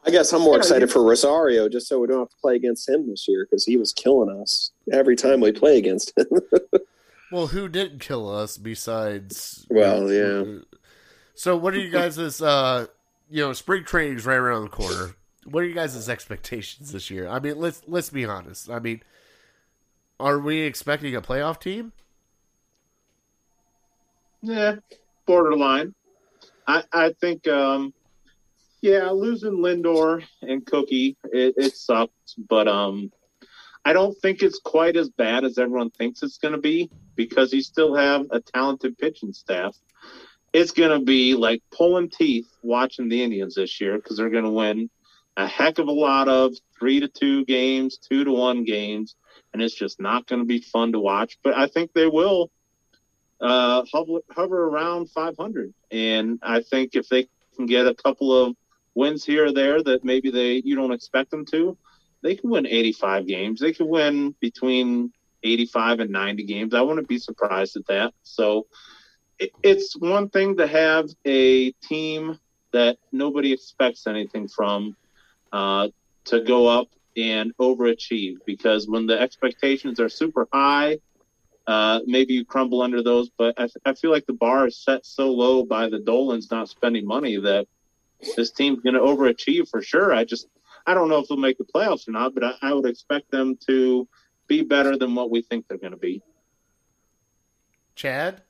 [0.07, 2.57] I guess I'm more Yeah, excited for Rosario just so we don't have to play
[2.57, 6.27] against him this year because he was killing us every time we play against him.
[7.31, 9.69] Well, who didn't kill us besides?
[9.71, 10.61] Well, yeah.
[11.35, 12.87] So, what are you guys' uh,
[13.31, 15.15] you know, spring training's right around the corner.
[15.45, 17.29] What are you guys' expectations this year?
[17.29, 18.69] I mean, let's let's be honest.
[18.69, 19.03] I mean,
[20.19, 21.93] are we expecting a playoff team?
[24.43, 24.77] Yeah,
[25.27, 25.95] borderline.
[26.67, 27.93] I, I think, um,
[28.81, 33.11] yeah, losing Lindor and Cookie, it, it sucked, but um,
[33.85, 37.53] I don't think it's quite as bad as everyone thinks it's going to be because
[37.53, 39.77] you still have a talented pitching staff.
[40.53, 44.45] It's going to be like pulling teeth watching the Indians this year because they're going
[44.45, 44.91] to win
[45.37, 49.17] a heck of a lot of three to two games, two to one games,
[49.53, 51.39] and it's just not going to be fun to watch.
[51.43, 52.51] But I think they will
[53.41, 55.73] uh, hover, hover around 500.
[55.91, 58.57] And I think if they can get a couple of
[58.95, 61.77] wins here or there that maybe they you don't expect them to,
[62.23, 63.61] they can win 85 games.
[63.61, 65.13] They can win between
[65.43, 66.75] 85 and 90 games.
[66.75, 68.13] I wouldn't be surprised at that.
[68.23, 68.67] So
[69.39, 72.39] it, it's one thing to have a team
[72.73, 74.97] that nobody expects anything from
[75.53, 75.89] uh,
[76.27, 80.99] to go up and overachieve because when the expectations are super high,
[81.67, 83.31] uh, maybe you crumble under those.
[83.37, 86.69] But I, I feel like the bar is set so low by the Dolans not
[86.69, 87.67] spending money that
[88.37, 90.13] this team's going to overachieve for sure.
[90.13, 90.47] I just
[90.87, 93.31] I don't know if they'll make the playoffs or not, but I, I would expect
[93.31, 94.09] them to
[94.47, 96.23] be better than what we think they're going to be.
[97.95, 98.43] Chad?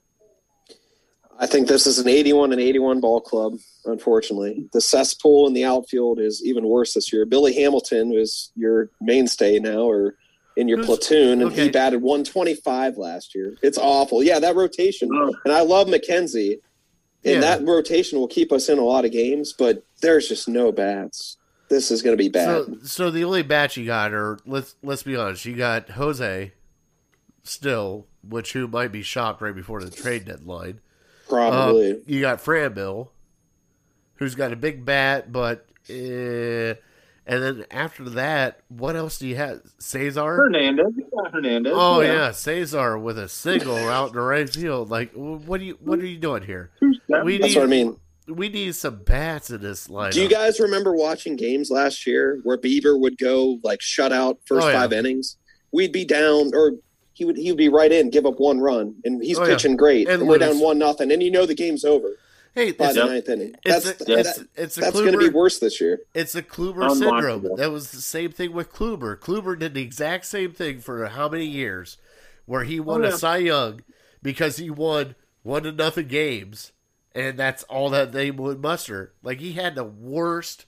[1.39, 3.55] I think this is an 81 and 81 ball club,
[3.87, 4.69] unfortunately.
[4.75, 7.25] The cesspool in the outfield is even worse this year.
[7.25, 10.17] Billy Hamilton is your mainstay now, or
[10.57, 11.65] in your Who's- platoon, and okay.
[11.65, 13.55] he batted 125 last year.
[13.63, 14.23] It's awful.
[14.23, 15.33] Yeah, that rotation, Oh.
[15.45, 16.61] and I love McKenzie,
[17.25, 17.41] and Yeah.
[17.41, 19.53] that rotation will keep us in a lot of games.
[19.57, 21.37] But there's just no bats.
[21.69, 22.65] This is going to be bad.
[22.67, 26.53] So, so the only batch you got, or let's let's be honest, you got Jose
[27.45, 30.81] still, which who might be shocked right before the trade deadline.
[31.29, 31.93] Probably.
[31.93, 33.09] Um, you got Franmil,
[34.17, 36.75] who's got a big bat, but eh,
[37.31, 39.61] and then after that, what else do you have?
[39.79, 40.37] Cesar.
[40.37, 40.93] Hernandez.
[40.97, 41.73] You got Hernandez.
[41.75, 44.91] Oh yeah, Cesar with a single out in the right field.
[44.91, 45.79] Like, what are you?
[45.81, 46.71] What are you doing here?
[46.81, 47.97] We That's need what I mean.
[48.29, 50.13] we need some bats in this lineup.
[50.13, 54.39] Do you guys remember watching games last year where Bieber would go like shut out
[54.47, 54.81] first Oh, yeah.
[54.81, 55.37] five innings?
[55.73, 56.73] We'd be down, or
[57.13, 59.51] he would he would be right in, give up one run, and he's Oh, yeah.
[59.55, 62.09] pitching great, And and, we're down one nothing, and you know the game's over
[62.55, 63.55] Hey, by it's, the a, ninth inning.
[63.65, 66.01] it's, That's a, it's, that- that's going to be worse this year.
[66.15, 67.57] It's a Kluber syndrome.
[67.57, 69.17] That was the same thing with Kluber.
[69.17, 71.97] Kluber did the exact same thing for how many years,
[72.47, 73.13] where he won Oh, a.
[73.13, 73.81] Cy Young
[74.23, 76.73] because he won one to nothing games,
[77.15, 79.15] and that's all that they would muster.
[79.23, 80.67] Like he had the worst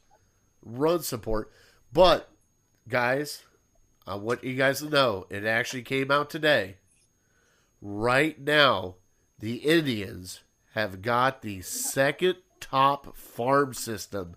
[0.65, 1.51] run support.
[1.93, 2.31] But
[2.89, 3.43] guys,
[4.07, 6.77] I want you guys to know it actually came out today.
[7.81, 8.97] Right now,
[9.39, 10.41] the Indians
[10.75, 14.37] have got the second top farm system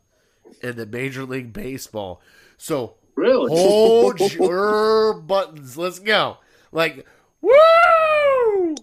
[0.62, 2.22] in the Major League Baseball.
[2.58, 3.50] So Really?
[3.50, 5.78] hold your buttons.
[5.78, 6.38] Let's go.
[6.72, 7.06] Like,
[7.42, 8.76] woo!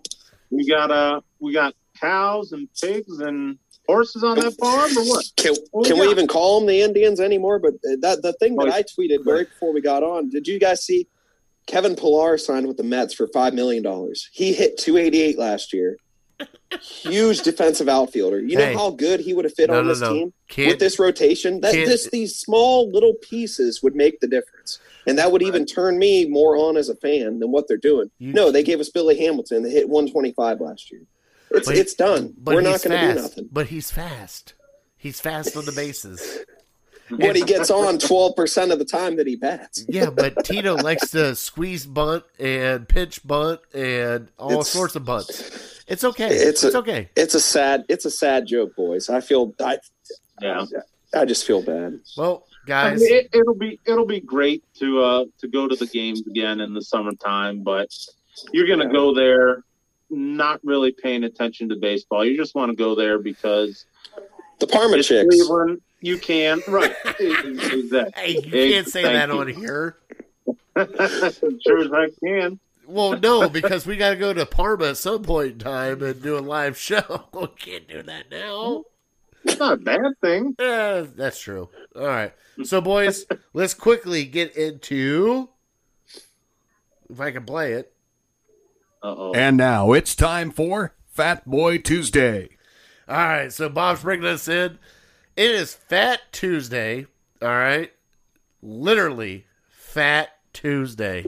[0.50, 5.24] We got uh, we got cows and pigs and horses on that farm, or what?
[5.36, 6.02] Can, Oh, can yeah.
[6.02, 7.58] we even call them the Indians anymore?
[7.58, 10.28] But that the thing that Oh, I tweeted right before we got on.
[10.30, 11.08] Did you guys see?
[11.66, 14.28] Kevin Pillar signed with the Mets for five million dollars.
[14.32, 15.96] He hit 288 last year.
[16.80, 18.40] Huge defensive outfielder.
[18.40, 20.12] You know how good he would have fit No, on this no.
[20.12, 21.60] team Can't with this rotation.
[21.60, 25.98] That this these small little pieces would make the difference, and that would even turn
[25.98, 28.10] me more on as a fan than what they're doing.
[28.18, 31.02] You- no, they gave us Billy Hamilton They hit 125 last year.
[31.50, 32.34] It's But- it's done.
[32.42, 33.48] We're not going to do nothing.
[33.52, 34.54] But he's fast.
[34.96, 36.38] He's fast on the bases.
[37.18, 39.84] What he gets on 12 percent of the time that he bats.
[39.88, 45.04] Yeah, but Tito likes to squeeze bunt and pitch bunt and all It's- sorts of
[45.04, 45.82] bunts.
[45.88, 46.28] It's okay.
[46.28, 47.08] It's It's, a- okay.
[47.16, 47.84] It's a sad.
[47.88, 49.08] It's a sad joke, boys.
[49.10, 49.54] I feel.
[49.60, 49.78] I.
[50.40, 50.64] Yeah.
[51.14, 52.00] I just feel bad.
[52.16, 55.76] Well, I guys, mean, it, it'll be it'll be great to uh to go to
[55.76, 57.88] the games again in the summertime, but
[58.52, 59.62] you're gonna go there
[60.08, 62.24] not really paying attention to baseball.
[62.24, 63.84] You just want to go there because
[64.60, 65.26] The Parma it's chicks.
[65.28, 65.80] Cleveland.
[66.02, 66.94] You can right.
[67.18, 68.12] exactly.
[68.16, 69.40] hey, you can't say Thank that you.
[69.40, 69.96] on here.
[71.64, 72.58] sure as I can.
[72.86, 76.20] Well, no, because we got to go to Parma at some point in time and
[76.20, 77.24] do a live show.
[77.32, 78.84] We can't do that now.
[79.44, 80.56] It's not a bad thing.
[80.58, 81.70] Eh, that's true.
[81.96, 82.32] All right.
[82.64, 85.48] So, boys, let's quickly get into.
[87.08, 87.92] If I can play it.
[89.02, 89.32] Uh oh.
[89.34, 92.50] And now it's time for Fat Boy Tuesday.
[93.08, 93.52] All right.
[93.52, 94.78] So, Bob's bringing us in.
[95.34, 97.06] It is Fat Tuesday.
[97.40, 97.90] All right.
[98.60, 101.24] Literally, Fat Tuesday.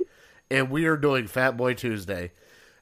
[0.51, 2.33] And we are doing Fat Boy Tuesday.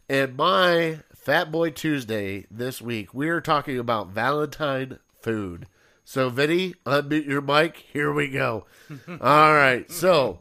[0.09, 5.69] And my Fat Boy Tuesday this week, we are talking about Valentine food.
[6.05, 7.77] So, Vinny, unmute your mic.
[7.77, 8.67] Here we go.
[9.09, 9.89] All right.
[9.93, 10.41] So,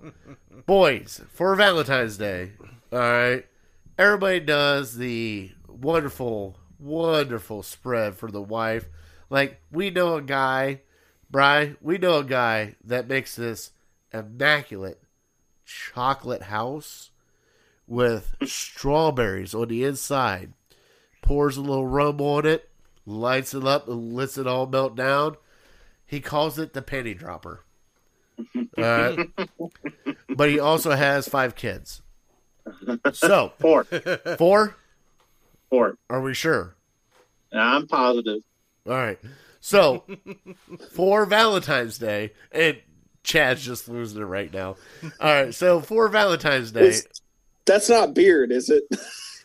[0.65, 2.53] boys, for Valentine's Day,
[2.91, 3.45] all right,
[3.97, 8.89] everybody does the wonderful, wonderful spread for the wife.
[9.31, 10.81] Like, we know a guy,
[11.29, 13.71] Bry, we know a guy that makes this
[14.13, 15.01] immaculate
[15.65, 17.11] chocolate house
[17.87, 20.51] with strawberries on the inside,
[21.21, 22.69] pours a little rum on it,
[23.05, 25.37] lights it up, and lets it all melt down.
[26.05, 27.63] He calls it the penny dropper.
[28.77, 29.17] Right.
[29.37, 29.45] Uh,
[30.35, 32.01] but he also has five kids.
[33.13, 33.83] So, Four.
[34.37, 34.75] four?
[35.69, 35.97] Four.
[36.09, 36.75] Are we sure?
[37.53, 38.41] I'm positive.
[38.87, 39.19] All right.
[39.59, 40.03] So,
[40.95, 42.77] for Valentine's Day, and
[43.23, 44.75] Chad's just losing it right now.
[45.19, 45.53] All right.
[45.53, 47.03] So, for Valentine's Day, It's-
[47.65, 48.83] That's not beard, is it?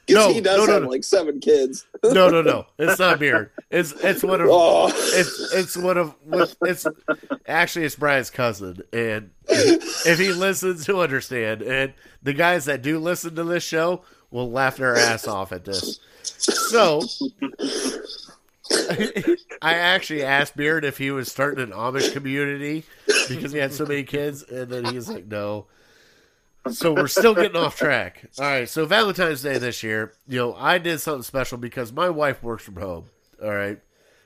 [0.08, 0.88] No, Because he does no, no, have no.
[0.88, 1.84] like seven kids.
[2.04, 2.66] no, no, no.
[2.78, 3.50] It's not beard.
[3.72, 6.14] It's it's one of Oh, it's it's one of
[6.62, 6.86] it's
[7.48, 11.60] actually it's Brian's cousin, and if he listens, he'll understand.
[11.62, 15.64] And the guys that do listen to this show will laugh their ass off at
[15.64, 15.98] this.
[16.22, 17.02] So,
[18.70, 22.84] I actually asked Beard if he was starting an Amish community
[23.28, 25.66] because he had so many kids, and then he's like, no.
[26.70, 28.24] So we're still getting off track.
[28.38, 32.08] All right, so Valentine's Day this year, you know, I did something special because my
[32.08, 33.04] wife works from home.
[33.42, 33.78] All right,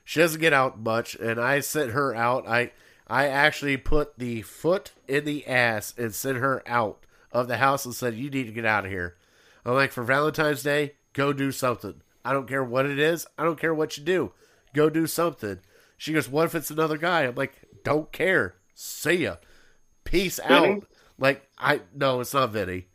[0.04, 2.48] she doesn't get out much, and I sent her out.
[2.48, 2.72] I
[3.06, 7.00] I actually put the foot in the ass and sent her out
[7.32, 9.16] of the house and said, "You need to get out of here."
[9.64, 12.00] I'm like, for Valentine's Day, go do something.
[12.24, 13.26] I don't care what it is.
[13.38, 14.32] I don't care what you do.
[14.74, 15.60] Go do something.
[15.96, 17.54] She goes, "What if it's another guy?" I'm like,
[17.84, 18.54] "Don't care.
[18.74, 19.36] See ya.
[20.04, 20.72] Peace Vinny?
[20.72, 20.84] out."
[21.18, 22.86] Like I no, it's not Vinny.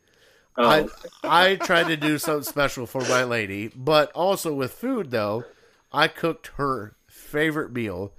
[0.58, 0.88] Oh, I
[1.24, 5.44] I tried to do something special for my lady, but also with food though,
[5.92, 8.14] I cooked her favorite meal,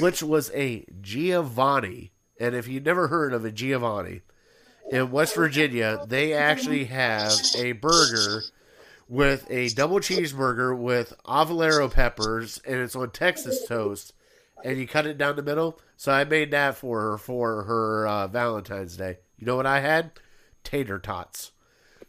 [0.00, 2.12] which was a Giovanni.
[2.38, 4.22] And if you've never heard of a Giovanni,
[4.90, 8.42] in West Virginia, they actually have a burger
[9.10, 14.14] with a double cheeseburger with avalero peppers, and it's on Texas toast,
[14.64, 15.80] and you cut it down the middle.
[15.96, 19.18] So I made that for her for her uh, Valentine's Day.
[19.36, 20.12] You know what I had?
[20.62, 21.50] Tater tots.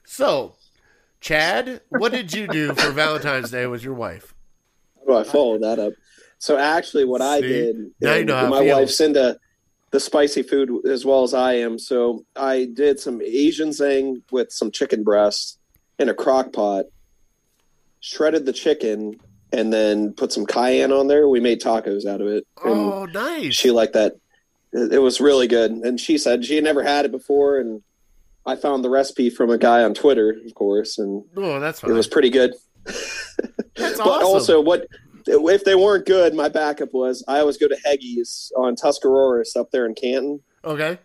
[0.06, 0.56] So,
[1.20, 4.36] Chad, what did you do for Valentine's Day with your wife?
[4.99, 5.93] How do I follow that up?
[6.38, 9.39] So actually, what I did, Now you know my wife's into
[9.89, 11.80] the spicy food as well as I am.
[11.80, 15.58] So I did some Asian zing with some chicken breast
[16.00, 16.86] in a crock pot,
[18.00, 19.20] shredded the chicken,
[19.52, 21.28] and then put some cayenne on there.
[21.28, 22.46] We made tacos out of it.
[22.64, 23.54] Oh, nice.
[23.54, 24.14] she liked that.
[24.74, 25.72] It was really good.
[25.72, 27.60] And she said she had never had it before.
[27.60, 27.82] And
[28.46, 31.89] I found the recipe from a guy on Twitter, of course, and oh, that's it
[31.89, 32.54] was pretty good.
[32.86, 33.28] That's
[33.76, 34.26] but awesome.
[34.26, 34.88] also, what
[35.28, 36.34] if they weren't good?
[36.34, 40.39] My backup was I always go to Heggy's on Tuscarawas up there in Canton.
[40.64, 40.98] okay.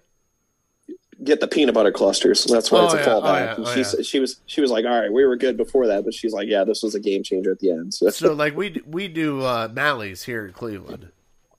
[1.26, 2.44] Get the peanut butter clusters.
[2.44, 3.04] That's why Oh, it's a yeah.
[3.04, 3.54] fallback.
[3.58, 3.68] Oh, yeah.
[3.68, 4.02] Oh, she yeah.
[4.02, 6.48] she was she was like, all right, we were good before that, but she's like,
[6.48, 7.92] yeah, this was a game changer at the end.
[7.92, 11.10] So, So, like, we we do uh, Malley's here in Cleveland.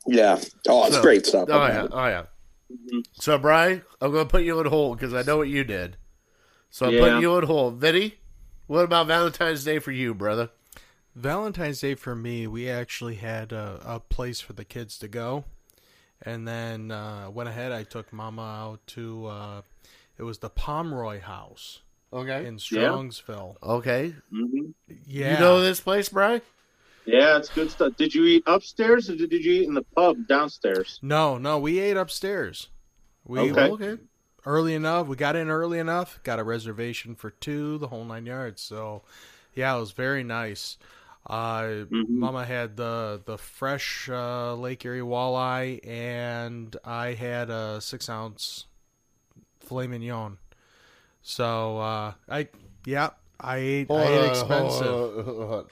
[0.07, 1.49] yeah, oh, it's So- great stuff.
[1.51, 2.23] Oh yeah, oh yeah.
[3.13, 5.95] So, Brian, I'm going to put you on hold because I know what you did.
[6.69, 6.99] So I'm Yeah.
[6.99, 7.75] putting you on hold.
[7.79, 8.15] Vinny,
[8.67, 10.49] what about Valentine's Day for you, brother?
[11.15, 15.45] Valentine's Day for me, we actually had a, a place for the kids to go,
[16.21, 17.71] and then uh, went ahead.
[17.71, 19.61] I took Mama out to uh,
[20.17, 21.81] it was the Pomeroy House
[22.13, 22.45] Okay.
[22.45, 23.55] in Strongsville.
[23.61, 24.15] Okay.
[24.33, 24.73] mhm.
[25.05, 26.41] Yeah, You know this place, Brian?
[27.05, 27.93] yeah, it's good stuff.
[27.97, 30.99] Did you eat upstairs or did you eat in the pub downstairs?
[31.01, 32.67] no, no, we ate upstairs.
[33.25, 33.69] We Okay.
[33.69, 33.97] Okay.
[34.45, 35.07] early enough.
[35.07, 36.19] We got in early enough.
[36.23, 38.61] Got a reservation for two, the whole nine yards.
[38.61, 39.03] So,
[39.53, 40.77] yeah, it was very nice.
[41.29, 42.07] Uh, Mhm.
[42.09, 48.65] Mama had the the fresh uh, Lake Erie walleye, and I had a six ounce
[49.59, 50.37] filet mignon.
[51.21, 52.47] So uh, I
[52.85, 53.09] yeah
[53.39, 55.65] I ate I ate expensive.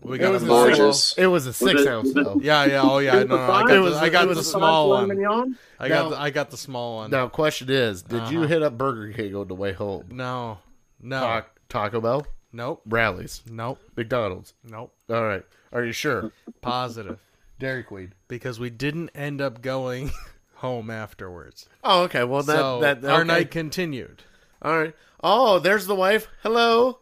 [0.00, 0.94] We It got was, a a large- large.
[0.94, 2.40] six, it was a six it- ounce was it- though.
[2.42, 3.22] Yeah, yeah, oh yeah.
[3.24, 5.08] No, no, I got It the, I got it the was a small one.
[5.08, 5.58] mignon?
[5.80, 7.10] I got Now- the, I got the small one.
[7.10, 8.48] Now, question is, did you Uh-huh.
[8.48, 10.04] hit up Burger King on the way home?
[10.12, 10.58] No,
[11.00, 14.54] no, Ta- Taco Bell, nope, Rallies, nope, McDonald's.
[14.64, 14.92] nope.
[15.10, 15.44] All right.
[15.72, 16.32] Are you sure?
[16.60, 17.18] Positive.
[17.58, 18.12] Dairy Queen.
[18.28, 20.12] because we didn't end up going
[20.54, 21.68] home afterwards.
[21.82, 22.22] Oh, okay.
[22.24, 23.26] Well, that so that our okay.
[23.26, 24.22] night continued.
[24.62, 24.94] All right.
[25.22, 26.28] Oh, there's the wife.
[26.42, 27.00] Hello.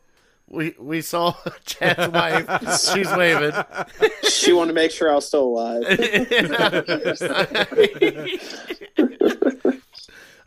[0.49, 1.35] We we saw
[1.67, 2.47] Chad's wife.
[2.81, 3.53] She's waving.
[4.31, 5.83] She wanted to make sure I was still alive.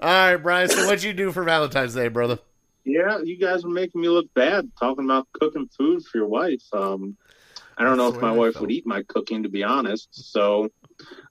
[0.01, 0.69] All right, Brian.
[0.69, 2.39] So what'd you do for Valentine's Day, brother?
[2.91, 6.63] Yeah, you guys are making me look bad talking about cooking food for your wife.
[6.73, 7.17] Um,
[7.77, 8.61] I don't know if my wife felt.
[8.63, 10.09] would eat my cooking, to be honest.
[10.11, 10.69] So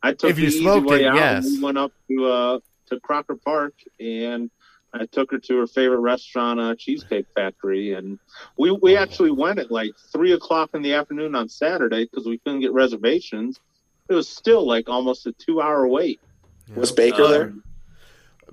[0.03, 1.17] I took If you the easy smoked way it, out.
[1.17, 1.45] yes.
[1.45, 4.51] We went up to uh, to Crocker Park and
[4.95, 8.19] I took her to her favorite restaurant, uh, Cheesecake Factory, and
[8.57, 12.39] we we actually went at like three o'clock in the afternoon on Saturday because we
[12.39, 13.61] couldn't get reservations.
[14.09, 16.19] It was still like almost a two hour wait.
[16.75, 17.53] Was Baker Um, there?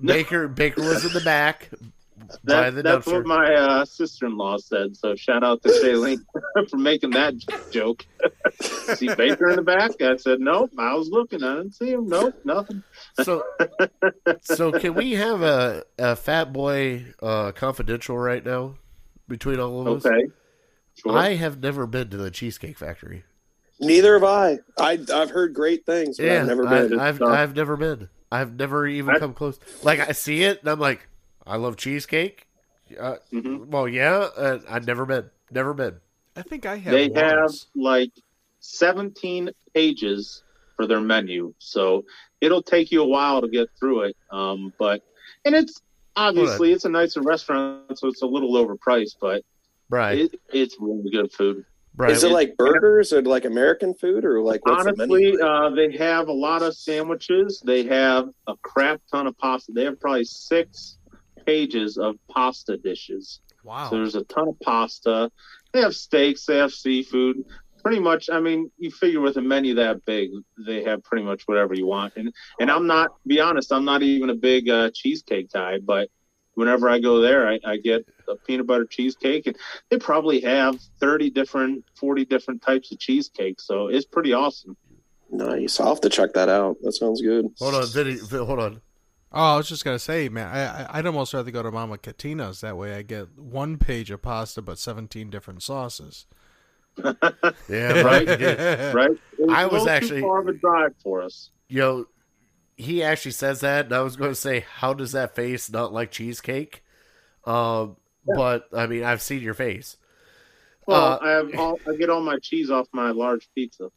[0.02, 1.78] Baker Baker was in the back by
[2.44, 3.12] That, the that's dumpster.
[3.14, 4.96] what my uh, sister-in-law said.
[4.96, 6.24] So shout out to Shailene
[6.70, 7.34] for making that
[7.70, 8.06] joke.
[8.60, 10.00] see Baker in the back?
[10.02, 10.70] I said nope.
[10.78, 11.42] I was looking.
[11.42, 12.08] I didn't see him.
[12.08, 12.82] Nope, nothing.
[13.22, 13.42] So,
[14.42, 18.74] so can we have a, a Fat Boy uh, confidential right now
[19.28, 20.06] between all of us?
[20.06, 20.26] Okay.
[20.94, 21.16] Sure.
[21.16, 23.24] I have never been to the Cheesecake Factory.
[23.80, 24.58] Neither have I.
[24.78, 26.98] I I've heard great things, but Yeah, I've never I, been.
[26.98, 28.08] I've I've never been.
[28.32, 29.58] I've never even I- come close.
[29.82, 31.06] Like I see it, and I'm like,
[31.46, 32.46] I love cheesecake.
[32.98, 33.66] Uh, Mhm.
[33.68, 35.30] Well, yeah, uh, I've never been.
[35.50, 36.00] Never been.
[36.36, 36.92] I think I have.
[36.92, 38.10] They have like
[38.60, 40.42] 17 pages
[40.76, 42.04] for their menu, so
[42.40, 44.16] it'll take you a while to get through it.
[44.30, 45.02] Um, but
[45.44, 45.80] and it's
[46.14, 49.42] obviously it's a nicer restaurant, so it's a little overpriced, but
[49.88, 50.18] Right.
[50.18, 51.64] it, it's really good food.
[51.96, 52.10] right.
[52.10, 55.42] Is it like burgers or like American food or like what's the Honestly, menu?
[55.42, 57.62] uh, they have a lot of sandwiches.
[57.64, 59.72] They have a crap ton of pasta.
[59.72, 60.98] They have probably six
[61.46, 63.40] pages of pasta dishes.
[63.64, 63.88] Wow.
[63.88, 65.30] So there's a ton of pasta.
[65.72, 66.44] They have steaks.
[66.44, 67.44] They have seafood.
[67.82, 70.30] Pretty much, I mean, you figure with a menu that big,
[70.66, 72.14] they have pretty much whatever you want.
[72.16, 76.08] And and I'm not, be honest, I'm not even a big uh, cheesecake guy, but
[76.54, 79.56] whenever I go there, I, I get a peanut butter cheesecake, and
[79.88, 83.60] they probably have thirty different, forty different types of cheesecake.
[83.60, 84.76] So it's pretty awesome.
[85.30, 85.78] Nice.
[85.78, 86.78] I'll have to check that out.
[86.82, 87.46] That sounds good.
[87.60, 88.18] Hold on, Vinny.
[88.18, 88.80] Hold on.
[89.38, 91.98] Oh, I was just gonna say, man, I, I I'd almost rather go to Mama
[91.98, 92.62] Catina's.
[92.62, 96.24] That way, I get one page of pasta but seventeen different sauces.
[97.68, 98.26] Yeah, Right?
[98.26, 98.94] right.
[98.94, 99.10] Right?
[99.38, 101.50] It's was actually- far of a drive for us.
[101.68, 102.06] Yo, know,
[102.76, 105.92] he actually says that, and I was going to say, how does that face not
[105.92, 106.82] like cheesecake?
[107.44, 107.96] Um,
[108.36, 109.96] but I mean, I've seen your face.
[110.86, 113.90] Well, Uh, I have all, I get all my cheese off my large pizza.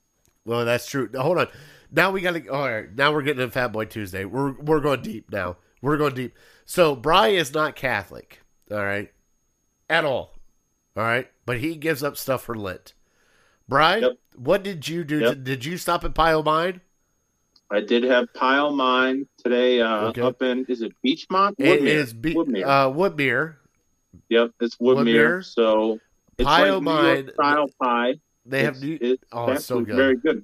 [0.46, 1.10] Well, that's true.
[1.14, 1.48] Now, hold on.
[1.92, 2.48] Now we got to.
[2.50, 2.94] All right.
[2.96, 4.26] Now we're getting to Fat Boy Tuesday.
[4.26, 5.58] We're we're going deep now.
[5.82, 6.36] We're going deep.
[6.66, 8.42] So Bry is not Catholic.
[8.72, 9.12] All right,
[9.90, 10.36] at all.
[10.96, 12.94] All right, but he gives up stuff for Lent.
[13.68, 14.12] Bry, Yep.
[14.36, 15.20] what did you do?
[15.20, 15.44] Yep.
[15.44, 16.82] Did you stop at Pile Mine?
[17.72, 20.22] I did have pile mine today uh, Okay.
[20.22, 21.54] up in is it Beachmont?
[21.60, 21.86] It Woodmere.
[21.86, 22.66] is be- Woodmere.
[22.66, 23.56] uh, Woodmere.
[24.28, 25.06] yep, it's Woodmere.
[25.40, 25.46] Woodmere.
[25.46, 26.00] So
[26.38, 27.30] it's Pile like mine.
[27.36, 28.16] Style pie.
[28.46, 28.98] They have new.
[29.00, 29.96] it's oh, it's so good.
[29.96, 30.44] Very good.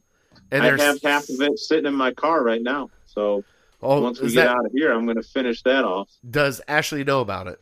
[0.52, 2.89] And I there's have half of it sitting in my car right now.
[3.06, 3.43] So
[3.82, 6.10] Oh, once we get that, out of here, I'm going to finish that off.
[6.28, 7.60] does Ashley know about it?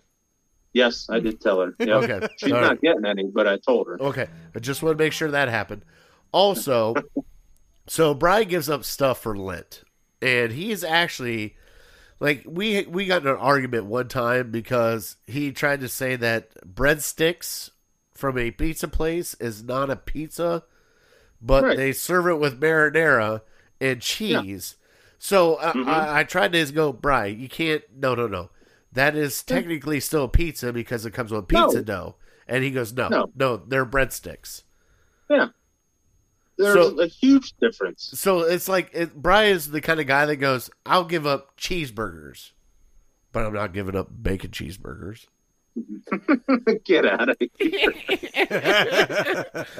[0.72, 1.76] Yes, I did tell her.
[1.80, 1.90] Yep.
[1.90, 2.28] Okay.
[2.38, 2.82] She's All not right.
[2.82, 4.02] getting any, but I told her.
[4.02, 4.28] Okay.
[4.56, 5.84] I just want to make sure that happened.
[6.32, 6.96] Also,
[7.88, 9.84] so Brian gives up stuff for Lent.
[10.22, 11.56] And he's actually
[12.20, 16.52] like we we got in an argument one time because he tried to say that
[16.74, 17.70] breadsticks
[18.14, 20.64] from a pizza place is not a pizza,
[21.44, 21.78] but Right.
[21.78, 23.41] they serve it with marinara
[23.82, 24.78] and cheese.
[25.20, 25.88] So I, Mhm.
[25.88, 27.84] I, I tried to go, Brian, you can't.
[27.96, 28.50] No, no, no.
[28.91, 31.84] That is technically still pizza because it comes with pizza No.
[31.84, 32.16] dough.
[32.48, 33.58] And he goes, no, no, No.
[33.58, 34.64] they're breadsticks.
[35.30, 35.50] Yeah.
[36.58, 38.12] There's So- a huge difference.
[38.14, 42.52] So it's like it, Brian's the kind of guy that goes, I'll give up cheeseburgers,
[43.32, 45.26] but I'm not giving up bacon cheeseburgers.
[46.86, 47.94] Get out of here.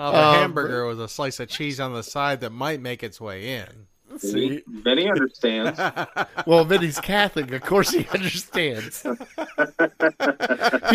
[0.00, 3.02] Oh, the Um, hamburger with a slice of cheese on the side that might make
[3.02, 3.88] its way in.
[4.18, 4.62] See?
[4.68, 5.78] Vinny understands.
[6.46, 7.50] Well, Vinny's Catholic.
[7.52, 9.02] Of course he understands.
[9.02, 9.10] he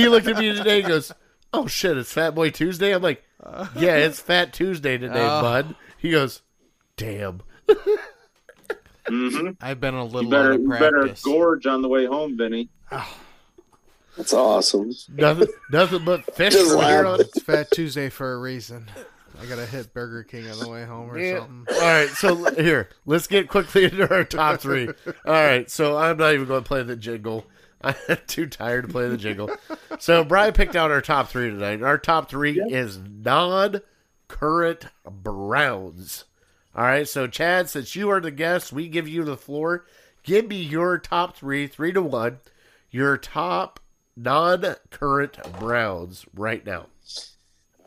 [0.08, 1.12] looked at me today and goes,
[1.54, 2.96] Oh shit, it's Fat Boy Tuesday?
[2.96, 3.24] I'm like,
[3.76, 5.42] Yeah, it's Fat Tuesday today, Oh.
[5.42, 5.76] bud.
[5.98, 6.42] He goes,
[6.98, 7.42] Damn.
[9.08, 12.06] hmm I've been a You little better, out of you better gorge on the way
[12.06, 12.70] home, Vinny.
[14.18, 14.92] That's awesome.
[15.10, 17.22] Nothing nothing but fish Just from here on.
[17.22, 18.90] It's Fat Tuesday for a reason.
[19.42, 21.40] I gotta hit Burger King on the way home or Yeah.
[21.40, 21.66] something.
[21.76, 24.88] All right, so here, let's get quickly into our top three.
[24.88, 27.46] All right, so I'm not even going to play the jingle.
[27.82, 27.96] I'm
[28.28, 29.50] too tired to play the jingle.
[30.00, 31.82] So Brian picked out our top three tonight.
[31.82, 36.26] Our top three is non-current Browns.
[36.76, 39.86] All right, so Chad, since you are the guest, we give you the floor.
[40.24, 42.38] Give me your top three, three to one.
[42.90, 43.80] Your top
[44.16, 46.88] non-current Browns right now.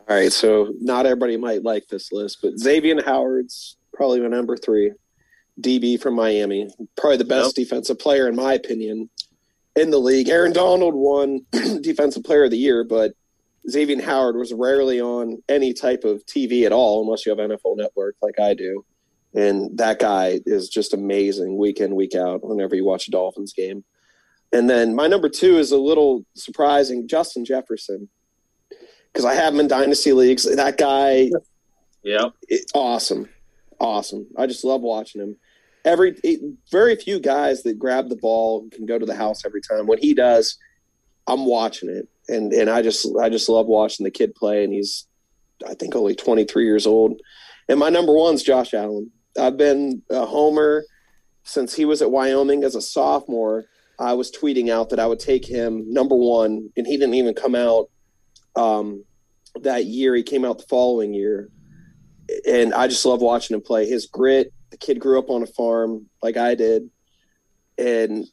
[0.09, 4.55] All right, so not everybody might like this list, but Xavier Howard's probably my number
[4.55, 4.93] three.
[5.59, 9.09] DB from Miami, probably the best defensive player in my opinion
[9.75, 10.29] in the league.
[10.29, 11.41] Aaron Donald won
[11.81, 13.13] defensive player of the year, but
[13.69, 17.77] Xavier Howard was rarely on any type of TV at all, unless you have NFL
[17.77, 18.85] Network like I do.
[19.33, 23.53] And that guy is just amazing week in, week out, whenever you watch a Dolphins
[23.53, 23.83] game.
[24.53, 28.09] And then my number two is a little surprising Justin Jefferson
[29.11, 30.43] because I have him in dynasty leagues.
[30.43, 31.29] That guy,
[32.03, 33.27] yeah, it, awesome,
[33.79, 34.27] awesome.
[34.37, 35.37] I just love watching him.
[35.83, 36.39] Every it,
[36.71, 39.87] very few guys that grab the ball can go to the house every time.
[39.87, 40.57] When he does,
[41.27, 44.63] I'm watching it, and and I just I just love watching the kid play.
[44.63, 45.07] And he's
[45.67, 47.21] I think only 23 years old.
[47.69, 49.11] And my number one's Josh Allen.
[49.39, 50.85] I've been a homer
[51.43, 53.65] since he was at Wyoming as a sophomore.
[53.99, 57.33] I was tweeting out that I would take him number one, and he didn't even
[57.33, 57.89] come out
[58.55, 59.03] um,
[59.61, 60.15] that year.
[60.15, 61.49] He came out the following year,
[62.47, 63.87] and I just love watching him play.
[63.87, 64.53] His grit.
[64.69, 66.89] The kid grew up on a farm like I did,
[67.77, 68.25] and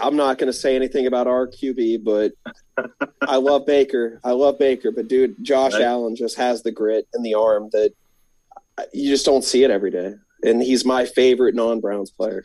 [0.00, 2.32] I'm not going to say anything about our QB, but
[3.20, 4.18] I love Baker.
[4.24, 5.82] I love Baker, but dude, Josh Right.
[5.82, 7.92] Allen just has the grit and the arm that
[8.92, 10.14] you just don't see it every day,
[10.44, 12.42] and he's my favorite non-Browns player.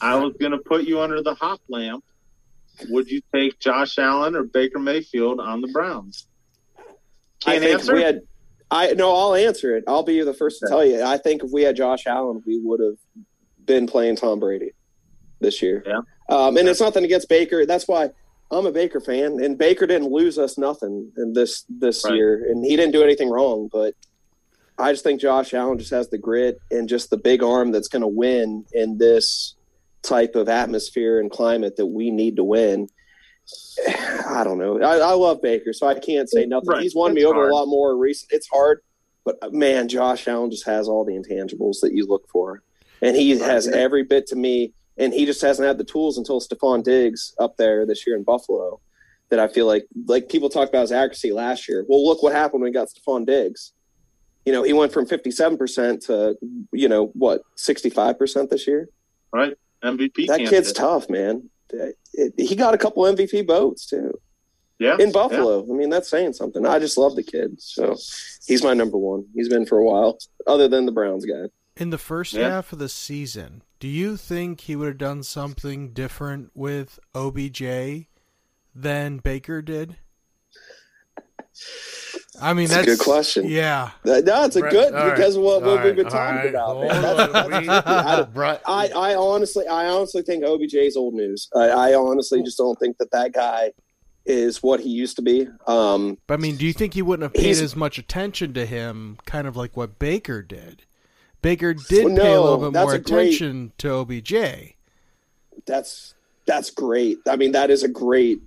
[0.00, 2.04] I was going to put you under the hot lamp.
[2.90, 6.26] Would you take Josh Allen or Baker Mayfield on the Browns?
[6.78, 7.94] I Can't think answer.
[7.94, 8.20] we had.
[8.70, 9.84] I no, I'll answer it.
[9.88, 11.02] I'll be the first to tell you.
[11.02, 12.96] I think if we had Josh Allen, we would have
[13.64, 14.72] been playing Tom Brady
[15.40, 15.82] this year.
[15.86, 16.00] Yeah.
[16.28, 17.64] Um, and it's nothing against Baker.
[17.64, 18.10] That's why
[18.50, 22.14] I'm a Baker fan, and Baker didn't lose us nothing in this this Right.
[22.14, 23.68] year, and he didn't do anything wrong.
[23.72, 23.94] But
[24.78, 27.88] I just think Josh Allen just has the grit and just the big arm that's
[27.88, 29.54] going to win in this
[30.02, 32.88] type of atmosphere and climate that we need to win.
[33.86, 34.80] I don't know.
[34.80, 36.68] I, I love Baker, so I can't say nothing.
[36.68, 36.82] Right.
[36.82, 37.50] He's won me over hard.
[37.50, 38.32] a lot more recent.
[38.32, 38.82] It's hard,
[39.24, 42.62] but uh, man, Josh Allen just has all the intangibles that you look for,
[43.00, 44.72] and he has every bit to me.
[45.00, 48.24] And he just hasn't had the tools until Stefon Diggs up there this year in
[48.24, 48.80] Buffalo.
[49.30, 51.84] That I feel like, like people talked about his accuracy last year.
[51.86, 53.72] Well, look what happened when we got Stefon Diggs.
[54.44, 56.36] You know, he went from fifty-seven percent to
[56.72, 58.88] you know what, sixty-five percent this year.
[59.32, 59.54] right?
[59.82, 60.26] MVP.
[60.26, 60.48] That candidate.
[60.50, 61.48] kid's tough, man.
[61.70, 64.18] It- it- he got a couple MVP votes too
[64.78, 65.62] Yeah, in Buffalo.
[65.62, 66.64] I mean, that's saying something.
[66.66, 67.96] I just love the kid, so
[68.46, 69.26] he's my number one.
[69.34, 71.46] He's been for a while, other than the Browns guy.
[71.76, 72.48] In the first Yeah.
[72.48, 78.08] half of the season, do you think he would have done something different with OBJ
[78.74, 79.96] than Baker did?
[82.40, 83.46] I mean, That's a good question.
[83.48, 85.96] Yeah, That, no, it's a Right, good all right, because of what, what all we've
[85.96, 86.12] been right,
[86.44, 87.50] talking all about.
[87.50, 87.66] Man.
[87.66, 91.48] That's, that's We- I, I, I honestly, I honestly think OBJ's old news.
[91.54, 93.72] I, I honestly just don't think that that guy
[94.26, 95.48] is what he used to be.
[95.66, 98.66] Um, but I mean, do you think he wouldn't have paid as much attention to
[98.66, 100.84] him, kind of like what Baker did?
[101.40, 104.74] Baker did Well, pay a little bit more a great- attention to OBJ.
[105.66, 106.14] that's
[106.46, 107.18] that's great.
[107.28, 108.40] I mean, that is a great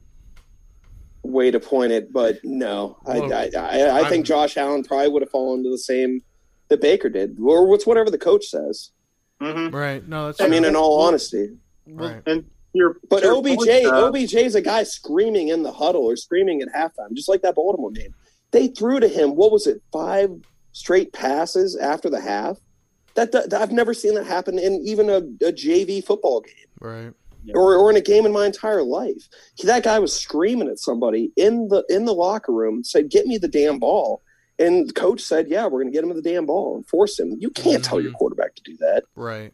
[1.23, 2.11] way to point it.
[2.11, 5.69] But no, Well, I, I, I, I think Josh Allen probably would have fallen to
[5.69, 6.21] the same
[6.69, 8.91] that Baker did, or what's whatever the coach says.
[9.41, 10.07] hmm Right?
[10.07, 11.49] No, that's I mean, in all honesty.
[11.87, 12.21] right.
[12.25, 15.71] And your But to your OBJ, point, uh, OBJ is a guy screaming in the
[15.73, 18.13] huddle or screaming at halftime, just like that Baltimore game.
[18.51, 19.35] They threw to him.
[19.35, 19.81] What was it?
[19.91, 20.29] Five
[20.71, 22.57] straight passes after the half.
[23.15, 27.13] That, that I've never seen that happen in even a, a JV football game Right.
[27.55, 29.27] Or, or in a game in my entire life.
[29.55, 33.25] He- that guy was screaming at somebody in the in the locker room, said, "Get
[33.27, 34.21] me the damn ball."
[34.59, 37.19] And the coach said, "Yeah, we're going to get him the damn ball and force
[37.19, 38.15] him." You can't tell your Mhm.
[38.15, 39.03] quarterback to do that.
[39.15, 39.53] Right.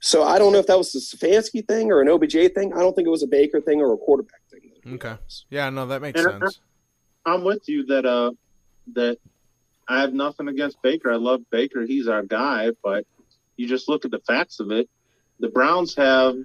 [0.00, 2.72] So I don't know if that was a Stefanski thing or an OBJ thing.
[2.74, 4.94] I don't think it was a Baker thing or a quarterback thing.
[4.94, 5.16] Okay.
[5.50, 5.70] Yeah.
[5.70, 6.60] No, that makes And I- sense.
[7.24, 8.32] I'm with you that uh
[8.94, 9.18] that
[9.88, 11.10] I have nothing against Baker.
[11.10, 11.82] I love Baker.
[11.82, 13.06] He's our guy, but
[13.56, 14.88] you just look at the facts of it.
[15.40, 16.36] The Browns have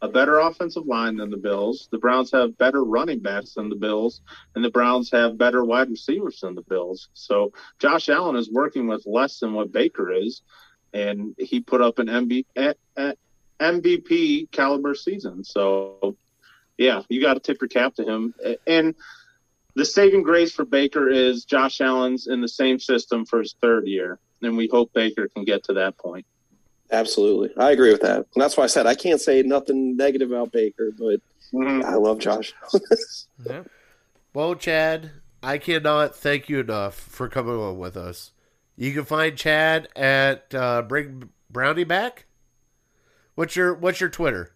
[0.00, 1.88] a better offensive line than the Bills.
[1.90, 4.20] The Browns have better running backs than the Bills,
[4.54, 7.08] and the Browns have better wide receivers than the Bills.
[7.14, 10.42] So Josh Allen is working with less than what Baker is,
[10.92, 12.44] and he put up an MB,
[13.60, 15.42] MVP caliber season.
[15.42, 16.16] So
[16.76, 18.34] yeah, you got to tip your cap to him.
[18.66, 18.94] And
[19.74, 23.86] the saving grace for Baker is Josh Allen's in the same system for his third
[23.88, 26.24] year, and we hope Baker can get to that point.
[26.90, 28.16] Absolutely, I agree with that.
[28.16, 31.20] And that's why I said I can't say nothing negative about Baker, but
[31.84, 32.52] I love Josh.
[33.46, 33.62] Yeah.
[34.34, 35.10] Well, Chad,
[35.42, 38.32] I cannot thank you enough for coming on with us.
[38.76, 42.26] You can find Chad at uh, Bring Brownie Back.
[43.36, 44.52] What's your What's your Twitter?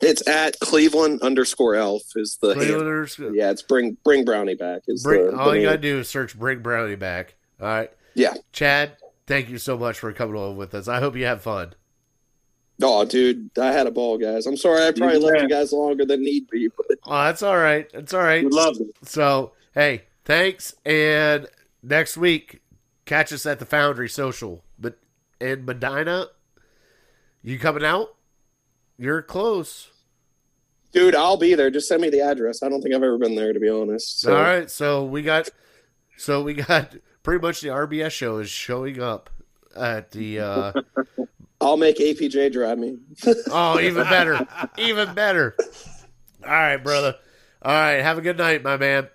[0.00, 2.80] it's at Cleveland underscore Elf is the handle.
[2.80, 3.34] Clevelanders.
[3.36, 3.50] yeah.
[3.50, 4.82] It's bring bring Brownie back.
[4.88, 5.68] Is Bring, the, the all you name.
[5.68, 8.34] gotta do is search "Bring Brownie Back." All right, Yeah.
[8.52, 8.96] Chad.
[9.26, 10.88] Thank you so much for coming on with us.
[10.88, 11.74] I hope you have fun.
[12.82, 14.46] Oh, dude, I had a ball, guys.
[14.46, 17.42] I'm sorry, I probably You left you guys longer than need be, but Oh, that's
[17.42, 17.88] all right.
[17.92, 18.44] That's all right.
[18.44, 18.88] We love it.
[19.04, 20.74] So, hey, thanks.
[20.84, 21.46] And
[21.82, 22.60] next week,
[23.04, 24.64] catch us at the Foundry Social.
[24.78, 24.98] But
[25.40, 26.26] in Medina,
[27.42, 28.16] you coming out?
[28.98, 29.90] You're close.
[30.92, 31.70] dude, I'll be there.
[31.70, 32.62] Just send me the address.
[32.62, 34.20] I don't think I've ever been there, to be honest.
[34.20, 34.70] So, All right.
[34.70, 35.48] So we got,
[36.16, 39.30] so we got pretty much the RBS show is showing up
[39.76, 40.40] at the.
[40.40, 40.72] uh
[41.60, 42.98] I'll make APJ drive me.
[43.50, 44.46] Oh, even better,
[44.78, 45.54] even better.
[46.44, 47.14] All right, brother.
[47.62, 48.00] All right.
[48.02, 49.08] Have a good night, my man.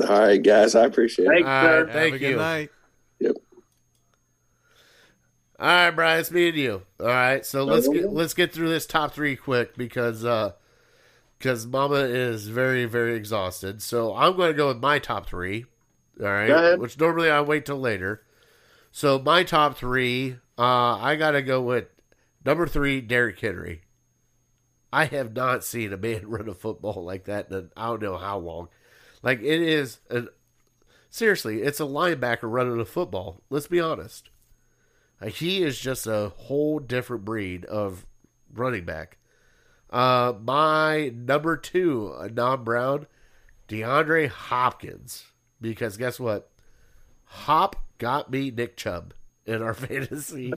[0.00, 1.28] All right, guys, I appreciate it.
[1.28, 1.84] Thanks, All sir.
[1.84, 1.92] right.
[1.92, 2.30] Thank Have a you.
[2.30, 2.70] good night.
[5.60, 6.82] All right, Brian, it's me and you.
[7.00, 10.52] All right, so let's get let's get through this top three quick because uh
[11.36, 13.82] because Mama is very very exhausted.
[13.82, 15.66] So I'm going to go with my top three.
[16.20, 16.48] All right,
[16.78, 18.22] which normally I wait till later.
[18.90, 21.86] So my top three, uh, I got to go with
[22.44, 23.82] number three, Derrick Henry.
[24.92, 28.16] I have not seen a man run a football like that in I don't know
[28.16, 28.68] how long.
[29.22, 30.28] Like it is an
[31.10, 33.42] seriously, it's a linebacker running a football.
[33.50, 34.30] Let's be honest.
[35.20, 38.06] Like, he is just a whole different breed of
[38.52, 39.18] running back.
[39.90, 43.06] Uh, my number two, a non-Brown,
[43.68, 45.24] DeAndre Hopkins.
[45.60, 46.50] Because guess what?
[47.24, 49.12] Hop got me Nick Chubb
[49.44, 50.52] in our fantasy.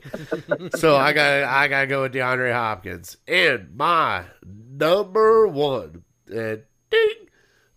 [0.76, 3.18] so I got I got to go with DeAndre Hopkins.
[3.28, 7.10] And my number one, and ding,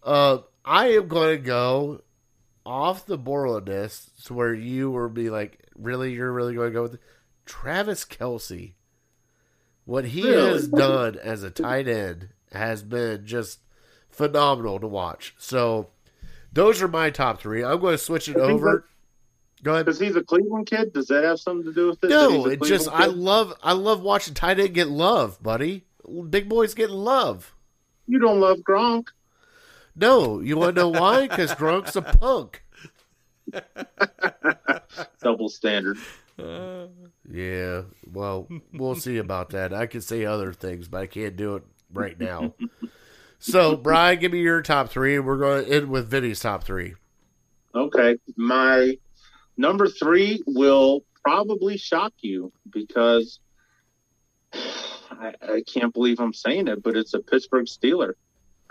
[0.02, 2.00] uh, I am going to go
[2.66, 6.70] off the board on this to where you will be like, really, you're really going
[6.70, 7.00] to go with it?
[7.46, 8.72] Travis Kelce.
[9.84, 10.52] What he Really?
[10.52, 13.58] has done as a tight end has been just
[14.08, 15.34] phenomenal to watch.
[15.38, 15.90] So
[16.54, 17.64] those are my top three.
[17.64, 18.86] I'm going to switch it over.
[19.62, 19.86] Go ahead.
[19.86, 20.92] Because he's a Cleveland kid.
[20.92, 22.10] Does that have something to do with it?
[22.10, 25.84] No, it just Cleveland I love I love watching tight end get love, buddy.
[26.30, 27.54] Big boys getting love.
[28.06, 29.08] You don't love Gronk.
[29.96, 31.26] No, you want to know why?
[31.26, 32.62] Because Gronk's a punk.
[35.22, 35.98] Double standard.
[36.36, 37.82] Yeah,
[38.12, 39.72] well, we'll see about that.
[39.72, 42.54] I can say other things, but I can't do it right now.
[43.44, 46.94] so, Brian, give me your top three, we're going to end with Vinny's top three.
[47.74, 48.16] Okay.
[48.36, 48.96] My
[49.58, 53.40] number three will probably shock you because
[54.54, 58.14] I, I can't believe I'm saying it, but it's a Pittsburgh Steeler.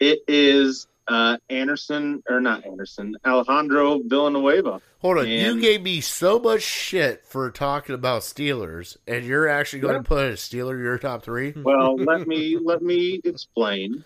[0.00, 4.80] it is uh, Anderson, or not Anderson, Alejandro Villanueva.
[5.00, 9.80] Hold on, you gave me so much shit for talking about Steelers, and you're actually
[9.80, 9.98] going Yeah.
[10.00, 11.52] to put a Steeler in your top three?
[11.56, 14.04] Well, let me let me explain.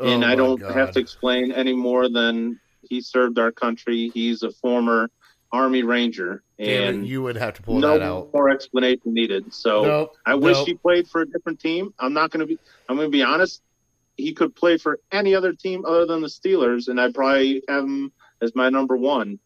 [0.00, 0.72] and Oh I don't God.
[0.72, 2.58] have to explain any more than
[2.90, 4.10] he served our country.
[4.12, 5.08] He's a former
[5.52, 8.30] Army Ranger, Damn it, and you would have to pull no that out.
[8.34, 9.54] more explanation needed.
[9.54, 10.66] So Nope, I wish nope.
[10.66, 11.94] he played for a different team.
[11.98, 12.58] I'm not going to be.
[12.88, 13.62] I'm going to be honest.
[14.16, 17.84] He could play for any other team other than the Steelers, and I'd probably have
[17.84, 19.38] him as my number one.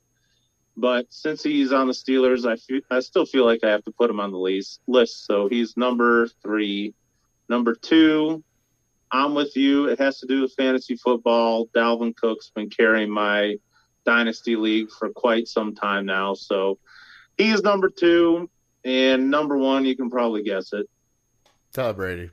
[0.77, 3.91] But since he's on the Steelers, I feel, I still feel like I have to
[3.91, 4.81] put him on the list.
[4.87, 5.27] List.
[5.27, 6.95] So he's number three.
[7.49, 8.45] Number two,
[9.11, 9.87] I'm with you.
[9.87, 11.67] It has to do with fantasy football.
[11.75, 13.57] Dalvin Cook's been carrying my
[14.05, 16.35] dynasty league for quite some time now.
[16.35, 16.79] So
[17.37, 18.49] he's number two.
[18.85, 20.89] And number one, you can probably guess it.
[21.73, 22.31] Tom Brady.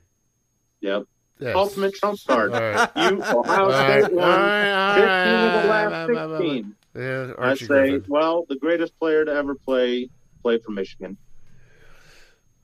[0.80, 1.04] Yep.
[1.38, 1.54] Yes.
[1.54, 2.52] Ultimate trump card.
[2.52, 2.90] All right.
[2.96, 6.08] You, Ohio All right, State all won right, all 15 right, of the last all
[6.08, 6.38] right, all right.
[6.40, 6.74] 16.
[6.96, 8.04] Yeah, I say, Griffin.
[8.08, 10.08] well, the greatest player to ever play
[10.42, 11.18] play for Michigan.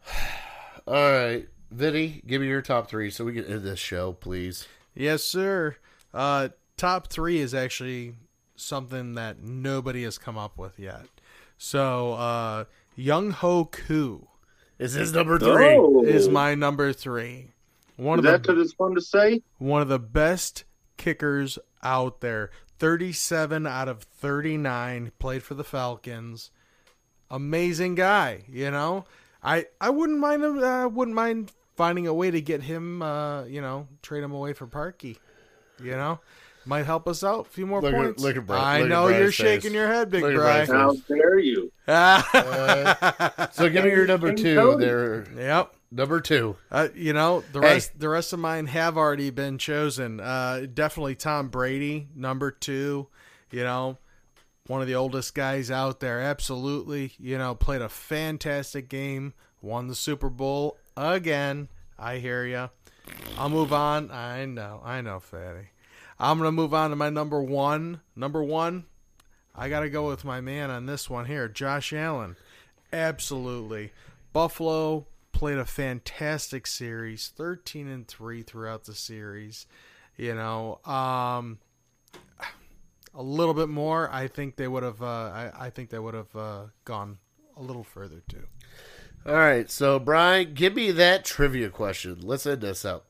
[0.87, 4.67] All right, Vinny, give me your top three so we can end this show, please.
[4.95, 5.77] Yes, sir.
[6.13, 8.15] Uh, top three is actually
[8.57, 11.03] something that nobody has come up with yet.
[11.59, 12.65] So, uh,
[12.99, 14.29] Younghoe Koo
[14.79, 15.77] Is this number three?
[15.77, 17.53] Oh, is my number three.
[18.03, 19.43] One Is of that the because it's fun to say?
[19.59, 20.65] one of the best
[20.97, 22.51] kickers out there.
[22.79, 26.51] 37 out of 39 played for the Falcons.
[27.31, 29.05] Amazing guy, you know.
[29.43, 33.45] I I wouldn't mind him I wouldn't mind finding a way to get him uh,
[33.45, 35.17] you know, trade him away for Parkey.
[35.83, 36.21] You know?
[36.65, 37.41] Might help us out.
[37.41, 38.23] A few more Look at- points.
[38.23, 39.63] look at Brad- I look know Brad's you're face.
[39.63, 40.65] shaking your head, big Look at Bry.
[40.67, 41.73] Brad's How dare you?
[43.53, 44.77] So give me your number two.
[44.79, 45.75] There, yep.
[45.93, 46.57] Number two.
[46.71, 47.75] Uh, you know the Hey.
[47.75, 47.99] rest.
[47.99, 50.19] The rest of mine have already been chosen.
[50.21, 53.09] Uh, definitely Tom Brady, number two.
[53.51, 53.99] You know,
[54.67, 56.21] one of the oldest guys out there.
[56.21, 57.13] Absolutely.
[57.19, 59.35] You know, played a fantastic game.
[59.61, 61.69] Won the Super Bowl again.
[61.99, 62.69] I hear ya.
[63.37, 64.11] I'll move on.
[64.11, 64.81] I know.
[64.85, 65.69] I know, Fatty.
[66.19, 68.01] I'm gonna move on to my number one.
[68.17, 68.85] Number one.
[69.55, 72.37] I gotta go with my man on this one here, Josh Allen.
[72.93, 73.93] Absolutely.
[74.33, 75.07] Buffalo
[75.43, 79.67] played a fantastic series, 13 and 3 throughout the series.
[80.17, 81.59] You know, um
[83.13, 86.15] a little bit more, I think they would have uh I, I think they would
[86.15, 87.19] have uh, gone
[87.57, 88.47] a little further too.
[89.27, 92.21] All right, so Brian, give me that trivia question.
[92.23, 93.07] Let's end this up.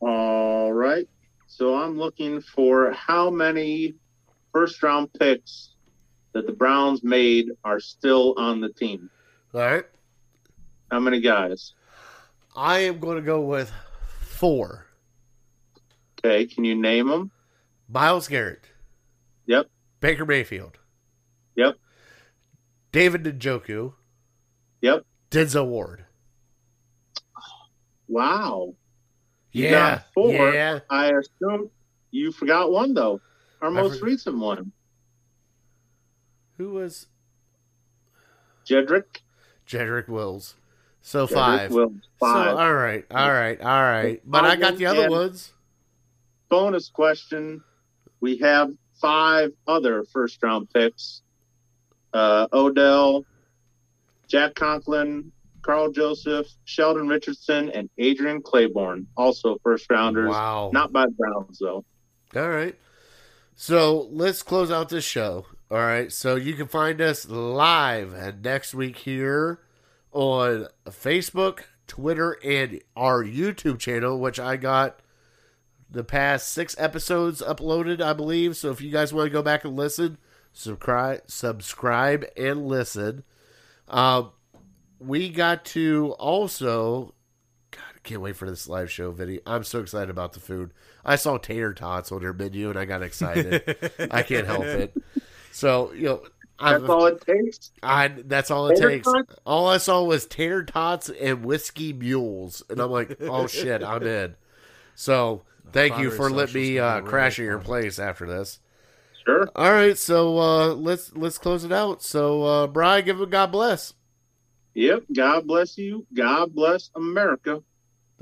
[0.00, 1.08] All right.
[1.46, 3.94] So I'm looking for how many
[4.52, 5.70] first round picks
[6.34, 9.08] that the Browns made are still on the team.
[9.54, 9.86] All right,
[10.90, 11.74] How many guys?
[12.56, 13.72] I am going to go with
[14.20, 14.86] four.
[16.18, 17.30] Okay, can you name them?
[17.88, 18.64] Myles Garrett,
[19.46, 19.68] Yep.
[20.00, 20.78] Baker Mayfield,
[21.56, 21.76] Yep.
[22.92, 23.94] David Njoku,
[24.80, 25.04] Yep.
[25.30, 26.04] Denzel Ward.
[28.08, 28.74] Wow.
[29.52, 30.52] You Yeah, got four.
[30.52, 30.80] yeah.
[30.90, 31.70] I assume
[32.10, 33.20] you forgot one though.
[33.60, 34.72] Our most recent one.
[36.58, 37.06] Who was
[38.66, 39.20] Jedrick.
[39.66, 40.54] Jedrick Wills?
[41.10, 41.70] So Jedrick five.
[41.72, 42.44] Wills, five.
[42.52, 44.20] So all right, all right, all right.
[44.24, 45.52] But I got the other ones.
[46.48, 47.64] bonus question.
[48.20, 51.22] We have five other first round picks.
[52.12, 53.26] Uh, Odell,
[54.28, 55.32] Jack Conklin,
[55.62, 60.30] Karl Joseph, Sheldon Richardson, and Adrian Clayborn, also first rounders.
[60.30, 60.70] Wow.
[60.72, 61.84] Not by the Browns though.
[62.36, 62.76] All right.
[63.56, 65.46] So let's close out this show.
[65.72, 66.12] All right.
[66.12, 69.58] So you can find us live next week here
[70.12, 75.00] on Facebook, Twitter, and our YouTube channel, which I got
[75.90, 78.56] the past six episodes uploaded, I believe.
[78.56, 80.18] So if you guys want to go back and listen,
[80.52, 83.24] subscribe, subscribe, and listen.
[83.88, 84.30] Um,
[84.98, 87.14] we got to also.
[87.70, 89.40] God, I can't wait for this live show video.
[89.46, 90.72] I'm so excited about the food.
[91.04, 93.90] I saw tater tots on their menu and I got excited.
[94.10, 94.94] I can't help it.
[95.52, 96.22] So you know,
[96.60, 97.70] That's I'm, all it takes.
[97.82, 99.06] I that's all it Tater takes.
[99.06, 99.34] tots?
[99.46, 104.02] All I saw was tater tots and whiskey mules, and I'm like, oh shit, I'm
[104.02, 104.34] in.
[104.94, 105.42] So
[105.72, 108.60] thank you for letting me gonna uh, crash at your place after this.
[109.24, 109.48] Sure.
[109.54, 112.02] All right, so uh, let's let's close it out.
[112.02, 113.94] So uh, Brian, give him God bless.
[114.74, 115.04] Yep.
[115.14, 116.06] God bless you.
[116.14, 117.62] God bless America.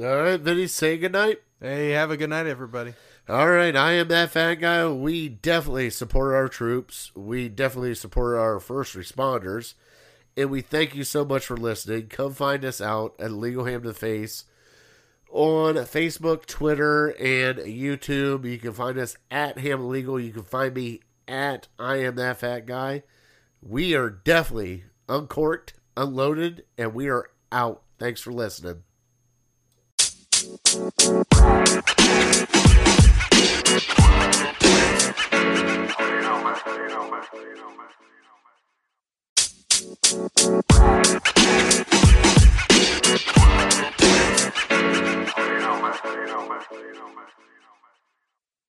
[0.00, 1.40] All right, Vinny, say goodnight.
[1.60, 2.94] Hey, have a good night, everybody.
[3.30, 4.88] All right, I am that fat guy.
[4.88, 7.12] We definitely support our troops.
[7.14, 9.74] We definitely support our first responders.
[10.34, 12.06] And we thank you so much for listening.
[12.06, 14.46] Come find us out at Legal Ham to the Face
[15.30, 18.50] on Facebook, Twitter, and YouTube.
[18.50, 20.18] You can find us at Ham Legal.
[20.18, 23.02] You can find me at I am that fat guy.
[23.60, 27.82] We are definitely uncorked, unloaded, and we are out.
[27.98, 28.84] Thanks for listening
[33.68, 33.80] you
[46.94, 47.57] know, man.